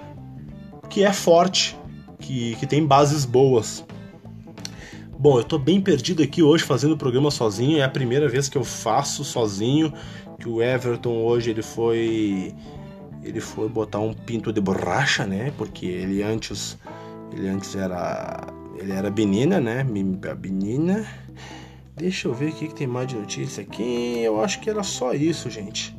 [0.90, 1.76] que é forte,
[2.24, 3.84] que, que tem bases boas.
[5.18, 8.48] Bom, eu tô bem perdido aqui hoje fazendo o programa sozinho, é a primeira vez
[8.48, 9.92] que eu faço sozinho,
[10.38, 12.54] que o Everton hoje ele foi
[13.22, 15.52] ele foi botar um pinto de borracha, né?
[15.56, 16.78] Porque ele antes
[17.32, 18.46] ele antes era
[18.76, 19.84] ele era menina, né?
[19.84, 21.06] Menina.
[21.96, 24.20] Deixa eu ver o que, que tem mais de notícia aqui.
[24.22, 25.96] Eu acho que era só isso, gente.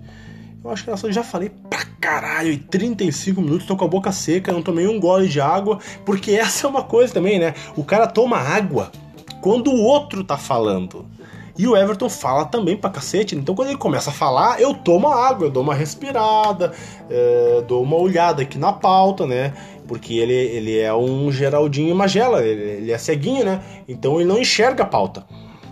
[0.65, 0.89] Eu acho que.
[0.89, 4.87] Eu já falei pra caralho, e 35 minutos, tô com a boca seca, não tomei
[4.87, 7.53] um gole de água, porque essa é uma coisa também, né?
[7.75, 8.91] O cara toma água
[9.41, 11.05] quando o outro tá falando.
[11.57, 13.35] E o Everton fala também pra cacete.
[13.35, 16.73] Então quando ele começa a falar, eu tomo água, eu dou uma respirada,
[17.09, 19.53] é, dou uma olhada aqui na pauta, né?
[19.87, 23.61] porque ele, ele é um Geraldinho Magela, ele, ele é ceguinho, né?
[23.87, 25.25] Então ele não enxerga a pauta.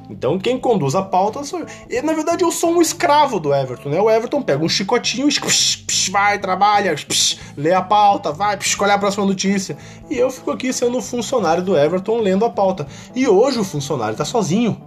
[0.09, 1.67] Então quem conduz a pauta sou eu.
[1.89, 4.01] E, na verdade eu sou um escravo do Everton, né?
[4.01, 8.91] O Everton pega um chicotinho, psh, psh, vai, trabalha, psh, lê a pauta, vai, escolhe
[8.91, 9.77] a próxima notícia.
[10.09, 12.87] E eu fico aqui sendo o funcionário do Everton lendo a pauta.
[13.15, 14.81] E hoje o funcionário tá sozinho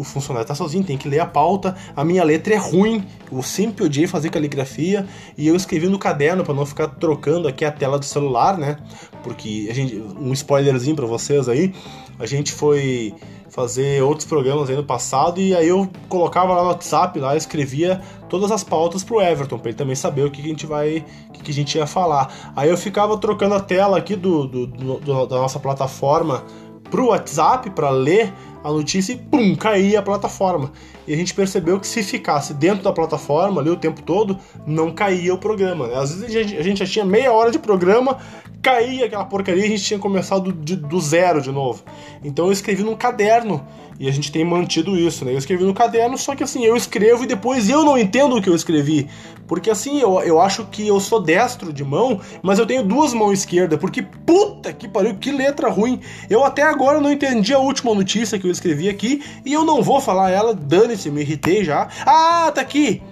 [0.00, 1.76] o funcionário tá sozinho, tem que ler a pauta.
[1.94, 5.06] A minha letra é ruim, eu sempre odiei fazer caligrafia
[5.36, 8.78] e eu escrevi no caderno para não ficar trocando aqui a tela do celular, né?
[9.22, 11.74] Porque a gente, um spoilerzinho para vocês aí,
[12.18, 13.14] a gente foi
[13.50, 18.00] fazer outros programas aí no passado e aí eu colocava lá no WhatsApp, lá escrevia
[18.28, 21.04] todas as pautas pro Everton, para ele também saber o que, que a gente vai,
[21.28, 22.52] o que, que, a gente ia falar.
[22.54, 26.44] Aí eu ficava trocando a tela aqui do, do, do da nossa plataforma
[26.90, 28.32] pro WhatsApp para ler
[28.62, 30.72] a notícia e pum, caía a plataforma.
[31.06, 34.92] E a gente percebeu que se ficasse dentro da plataforma ali o tempo todo, não
[34.92, 35.88] caía o programa.
[35.88, 35.94] Né?
[35.96, 38.18] Às vezes a gente já tinha meia hora de programa,
[38.62, 41.82] caía aquela porcaria e a gente tinha começado de, do zero de novo.
[42.22, 43.66] Então eu escrevi num caderno
[44.00, 45.32] e a gente tem mantido isso, né?
[45.34, 48.40] Eu escrevi no caderno, só que assim, eu escrevo e depois eu não entendo o
[48.40, 49.06] que eu escrevi.
[49.46, 53.12] Porque assim, eu, eu acho que eu sou destro de mão, mas eu tenho duas
[53.12, 53.78] mãos esquerdas.
[53.78, 56.00] Porque puta que pariu, que letra ruim.
[56.30, 59.82] Eu até agora não entendi a última notícia que eu escrevi aqui e eu não
[59.82, 61.88] vou falar ela, dane-se, me irritei já.
[62.06, 63.02] Ah, tá aqui!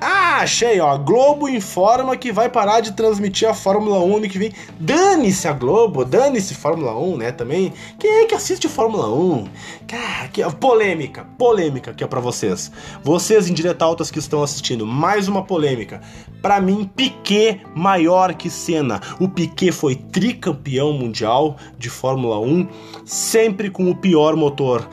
[0.00, 0.96] Ah, achei, ó.
[0.98, 4.52] Globo informa que vai parar de transmitir a Fórmula 1 ano que vem.
[4.78, 7.32] Dane-se a Globo, dane-se Fórmula 1, né?
[7.32, 7.72] Também.
[7.98, 9.48] Quem é que assiste Fórmula 1?
[9.86, 12.70] Cara, que polêmica, polêmica que é para vocês.
[13.02, 16.00] Vocês indiretautas que estão assistindo, mais uma polêmica.
[16.42, 19.00] Para mim, Piquet maior que Senna.
[19.20, 22.68] O Piquet foi tricampeão mundial de Fórmula 1,
[23.04, 24.88] sempre com o pior motor.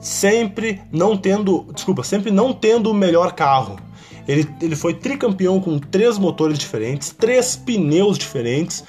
[0.00, 3.87] Sempre não tendo, desculpa, sempre não tendo o melhor carro
[4.28, 8.84] ele, ele foi tricampeão com três motores diferentes, três pneus diferentes.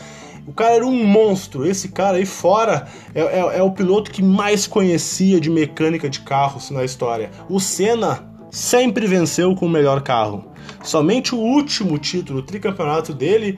[0.45, 1.65] O cara era um monstro.
[1.65, 6.19] Esse cara aí fora é, é, é, o piloto que mais conhecia de mecânica de
[6.19, 7.31] carros na história.
[7.49, 10.43] O Senna sempre venceu com o melhor carro.
[10.83, 13.57] Somente o último título, o tricampeonato dele,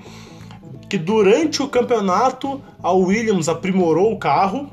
[0.87, 4.69] que durante o campeonato a Williams aprimorou o carro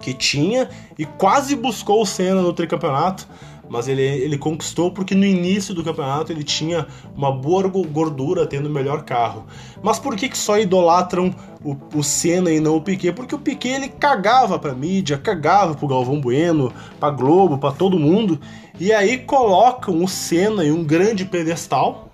[0.00, 0.68] que tinha
[0.98, 3.26] e quase buscou o Senna no tricampeonato
[3.70, 8.66] mas ele, ele conquistou porque no início do campeonato ele tinha uma boa gordura tendo
[8.66, 9.46] o melhor carro.
[9.80, 11.32] Mas por que, que só idolatram
[11.64, 13.12] o, o Senna e não o Piquet?
[13.12, 17.96] Porque o Piquet ele cagava pra mídia, cagava pro Galvão Bueno, pra Globo, pra todo
[17.96, 18.40] mundo,
[18.78, 22.10] e aí colocam o Senna em um grande pedestal.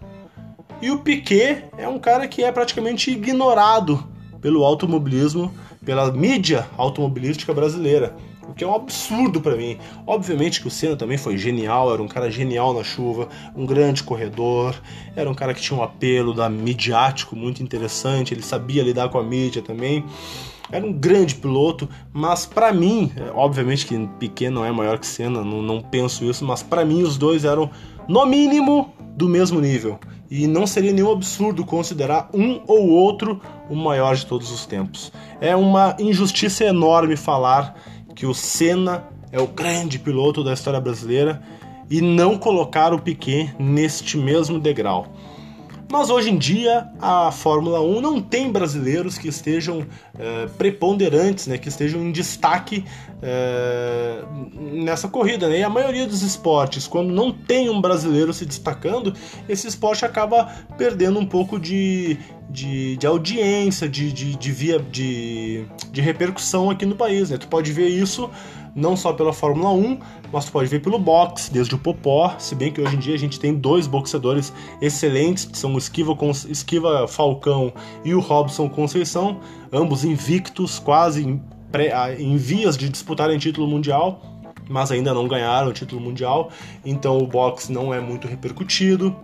[0.82, 4.06] E o Piquet é um cara que é praticamente ignorado
[4.42, 5.50] pelo automobilismo,
[5.82, 8.14] pela mídia automobilística brasileira
[8.48, 9.78] o que é um absurdo para mim.
[10.06, 14.02] Obviamente que o Senna também foi genial, era um cara genial na chuva, um grande
[14.02, 14.74] corredor,
[15.14, 19.18] era um cara que tinha um apelo da midiático muito interessante, ele sabia lidar com
[19.18, 20.04] a mídia também.
[20.70, 25.44] Era um grande piloto, mas para mim, obviamente que Piquet não é maior que Senna,
[25.44, 27.70] não, não penso isso, mas para mim os dois eram
[28.08, 29.98] no mínimo do mesmo nível.
[30.28, 33.40] E não seria nenhum absurdo considerar um ou outro
[33.70, 35.12] o maior de todos os tempos.
[35.40, 37.76] É uma injustiça enorme falar
[38.16, 41.42] que o Senna é o grande piloto da história brasileira
[41.88, 45.06] e não colocar o Piquet neste mesmo degrau.
[45.92, 49.86] Mas hoje em dia a Fórmula 1 não tem brasileiros que estejam
[50.18, 52.84] é, preponderantes, né, que estejam em destaque
[53.22, 54.22] é,
[54.54, 55.48] nessa corrida.
[55.48, 55.60] Né?
[55.60, 59.12] E a maioria dos esportes, quando não tem um brasileiro se destacando,
[59.48, 60.44] esse esporte acaba
[60.76, 66.86] perdendo um pouco de, de, de audiência, de, de, de, via, de, de repercussão aqui
[66.86, 67.30] no país.
[67.30, 67.38] Né?
[67.38, 68.30] Tu pode ver isso
[68.76, 69.98] não só pela Fórmula 1,
[70.30, 73.14] mas tu pode ver pelo boxe, desde o Popó, se bem que hoje em dia
[73.14, 74.52] a gente tem dois boxeadores
[74.82, 76.14] excelentes, que são o Esquiva,
[76.50, 77.72] Esquiva Falcão
[78.04, 79.40] e o Robson Conceição,
[79.72, 84.20] ambos invictos, quase em, pré, em vias de disputarem título mundial,
[84.68, 86.50] mas ainda não ganharam o título mundial,
[86.84, 89.14] então o boxe não é muito repercutido.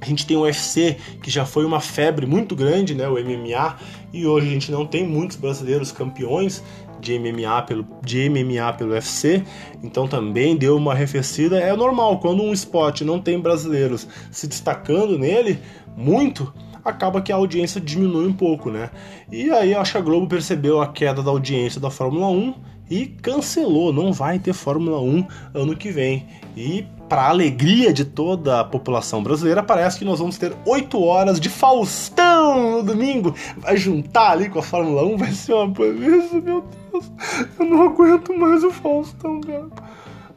[0.00, 3.76] A gente tem o UFC, que já foi uma febre muito grande, né, o MMA,
[4.12, 6.62] e hoje a gente não tem muitos brasileiros campeões
[7.00, 9.42] de MMA pelo, de MMA pelo UFC,
[9.82, 11.58] então também deu uma arrefecida.
[11.58, 15.58] É normal, quando um esporte não tem brasileiros se destacando nele
[15.96, 16.52] muito,
[16.88, 18.90] acaba que a audiência diminui um pouco, né?
[19.30, 22.54] E aí acho que a Globo percebeu a queda da audiência da Fórmula 1
[22.90, 26.26] e cancelou, não vai ter Fórmula 1 ano que vem.
[26.56, 31.40] E para alegria de toda a população brasileira, parece que nós vamos ter 8 horas
[31.40, 33.34] de Faustão no domingo.
[33.58, 37.12] Vai juntar ali com a Fórmula 1, vai ser uma beleza, meu Deus.
[37.58, 39.68] Eu não aguento mais o Faustão, cara.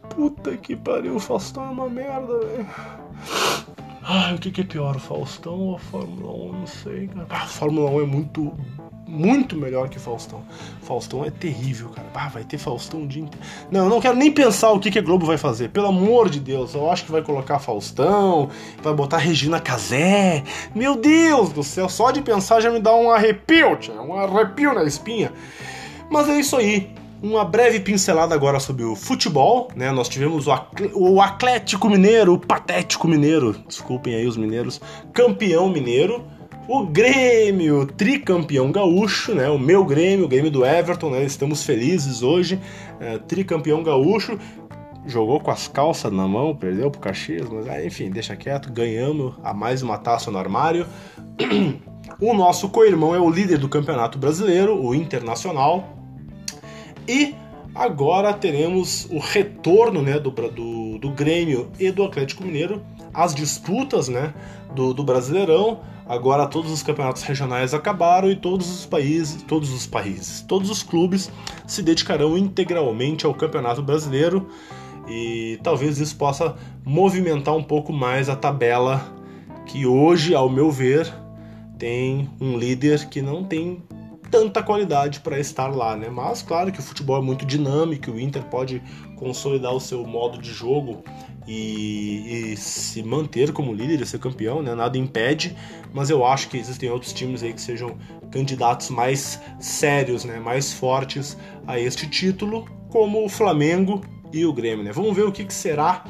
[0.10, 2.68] Puta que pariu, o Faustão é uma merda, velho.
[4.14, 6.52] Ai, o que, que é pior, Faustão ou Fórmula 1?
[6.52, 7.28] Não sei, cara.
[7.30, 8.54] Ah, Fórmula 1 é muito,
[9.08, 10.44] muito melhor que Faustão.
[10.82, 12.10] Faustão é terrível, cara.
[12.14, 13.46] Ah, vai ter Faustão um dia inteiro.
[13.72, 15.70] Não, eu não quero nem pensar o que, que a Globo vai fazer.
[15.70, 18.50] Pelo amor de Deus, eu acho que vai colocar Faustão,
[18.84, 20.44] vai botar Regina Casé.
[20.76, 24.74] Meu Deus do céu, só de pensar já me dá um arrepio, tia, um arrepio
[24.74, 25.32] na espinha.
[26.10, 29.92] Mas é isso aí uma breve pincelada agora sobre o futebol, né?
[29.92, 34.82] Nós tivemos o Atlético Mineiro, o Patético Mineiro, desculpem aí os mineiros,
[35.14, 36.26] campeão mineiro.
[36.68, 39.50] O Grêmio, tricampeão gaúcho, né?
[39.50, 41.24] O meu Grêmio, o Grêmio do Everton, né?
[41.24, 42.60] Estamos felizes hoje,
[43.00, 44.40] é, tricampeão gaúcho.
[45.06, 49.34] Jogou com as calças na mão, perdeu pro Caxias, mas ah, enfim, deixa quieto, ganhamos
[49.44, 50.86] a mais uma taça no armário.
[52.20, 56.01] O nosso co-irmão é o líder do Campeonato Brasileiro, o Internacional,
[57.08, 57.36] e
[57.74, 62.82] agora teremos o retorno né, do, do, do Grêmio e do Atlético Mineiro
[63.14, 64.34] as disputas né,
[64.74, 65.80] do, do Brasileirão.
[66.08, 70.84] Agora todos os campeonatos regionais acabaram e todos os países, todos os países, todos os
[70.84, 71.32] clubes
[71.66, 74.50] se dedicarão integralmente ao Campeonato Brasileiro
[75.08, 79.02] e talvez isso possa movimentar um pouco mais a tabela
[79.66, 81.12] que hoje, ao meu ver,
[81.78, 83.82] tem um líder que não tem
[84.32, 86.10] tanta qualidade para estar lá, né?
[86.10, 88.82] Mas claro que o futebol é muito dinâmico, o Inter pode
[89.18, 91.04] consolidar o seu modo de jogo
[91.48, 94.74] e, e, se manter como líder e ser campeão, né?
[94.74, 95.56] Nada impede,
[95.94, 97.98] mas eu acho que existem outros times aí que sejam
[98.32, 100.40] candidatos mais sérios, né?
[100.40, 104.02] Mais fortes a este título, como o Flamengo
[104.32, 104.92] e o Grêmio, né?
[104.92, 106.06] Vamos ver o que, que será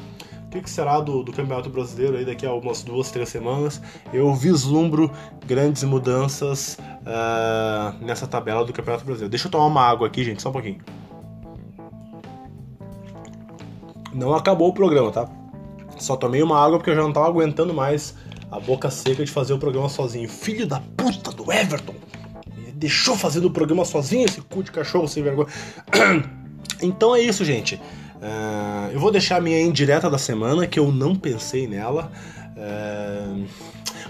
[0.52, 3.80] que, que será do, do, Campeonato Brasileiro aí daqui a umas duas, três semanas.
[4.12, 5.10] Eu vislumbro
[5.46, 9.30] grandes mudanças uh, nessa tabela do Campeonato Brasileiro.
[9.30, 10.78] Deixa eu tomar uma água aqui, gente, só um pouquinho.
[14.12, 15.26] Não acabou o programa, tá?
[15.98, 18.14] Só tomei uma água porque eu já não tava aguentando mais
[18.50, 20.28] a boca seca de fazer o programa sozinho.
[20.28, 21.94] Filho da puta do Everton!
[22.74, 25.48] Deixou fazendo o programa sozinho, esse cu de cachorro sem vergonha.
[26.84, 27.80] Então é isso, gente.
[28.22, 32.12] Uh, eu vou deixar a minha indireta da semana, que eu não pensei nela.
[32.56, 33.44] Uh,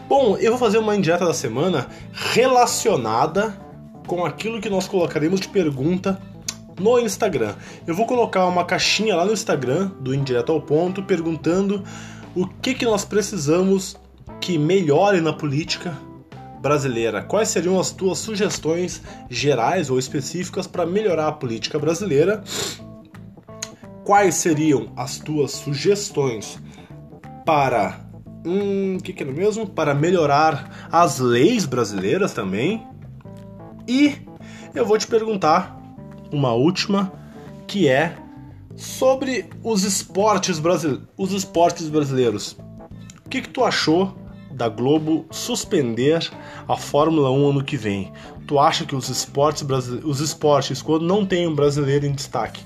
[0.06, 3.58] bom, eu vou fazer uma indireta da semana relacionada
[4.06, 6.20] com aquilo que nós colocaremos de pergunta
[6.78, 7.54] no Instagram.
[7.86, 11.82] Eu vou colocar uma caixinha lá no Instagram do Indireto ao Ponto perguntando
[12.36, 13.96] o que, que nós precisamos
[14.42, 15.96] que melhore na política
[16.60, 17.22] brasileira.
[17.22, 19.00] Quais seriam as tuas sugestões
[19.30, 22.44] gerais ou específicas para melhorar a política brasileira?
[24.04, 26.58] Quais seriam as tuas sugestões
[27.44, 28.00] para
[28.44, 29.66] hum, que que é mesmo?
[29.66, 32.86] Para melhorar as leis brasileiras também.
[33.86, 34.16] E
[34.74, 35.78] eu vou te perguntar
[36.30, 37.12] uma última
[37.66, 38.16] que é
[38.74, 42.56] sobre os esportes brasileiros, os esportes brasileiros.
[43.24, 44.16] O que que tu achou
[44.50, 46.30] da Globo suspender
[46.68, 48.12] a Fórmula 1 ano que vem?
[48.46, 49.64] Tu acha que os esportes
[50.04, 52.62] os esportes quando não tem um brasileiro em destaque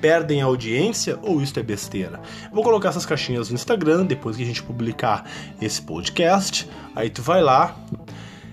[0.00, 2.20] perdem audiência ou isso é besteira?
[2.52, 5.24] Vou colocar essas caixinhas no Instagram depois que a gente publicar
[5.60, 6.68] esse podcast.
[6.94, 7.76] Aí tu vai lá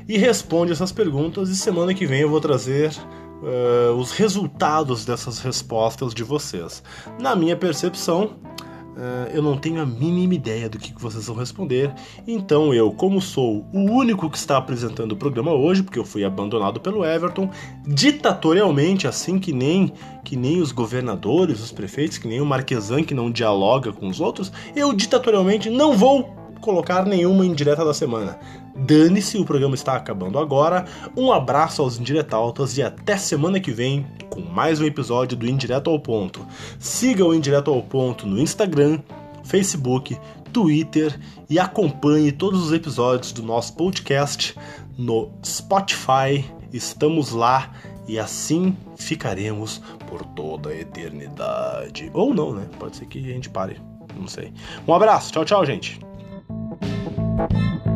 [0.07, 2.91] e responde essas perguntas e semana que vem eu vou trazer
[3.41, 6.83] uh, os resultados dessas respostas de vocês.
[7.19, 8.35] Na minha percepção,
[8.95, 11.93] Uh, eu não tenho a mínima ideia do que, vocês vão responder.
[12.25, 16.23] Então eu, como sou o único que está apresentando o programa hoje, porque eu fui
[16.23, 17.49] abandonado pelo Everton,
[17.85, 19.91] ditatorialmente, assim que nem
[20.23, 24.19] que nem os governadores, os prefeitos, que nem o Marquesan que não dialoga com os
[24.19, 28.39] outros, eu ditatorialmente não vou colocar nenhuma indireta da semana.
[28.75, 30.83] Dane-se, o programa está acabando agora.
[31.15, 35.91] Um abraço aos indiretautas e até semana que vem com mais um episódio do Indireto
[35.91, 36.45] ao Ponto.
[36.79, 38.99] Siga o Indireto ao Ponto no Instagram,
[39.43, 40.17] Facebook,
[40.51, 44.55] Twitter e acompanhe todos os episódios do nosso podcast
[44.97, 46.43] no Spotify.
[46.73, 47.71] Estamos lá
[48.07, 52.09] e assim ficaremos por toda a eternidade.
[52.11, 52.67] Ou não, né?
[52.79, 53.79] Pode ser que a gente pare.
[54.15, 54.51] Não sei.
[54.87, 55.31] Um abraço.
[55.31, 55.99] Tchau, tchau, gente.
[56.81, 57.94] Thank you.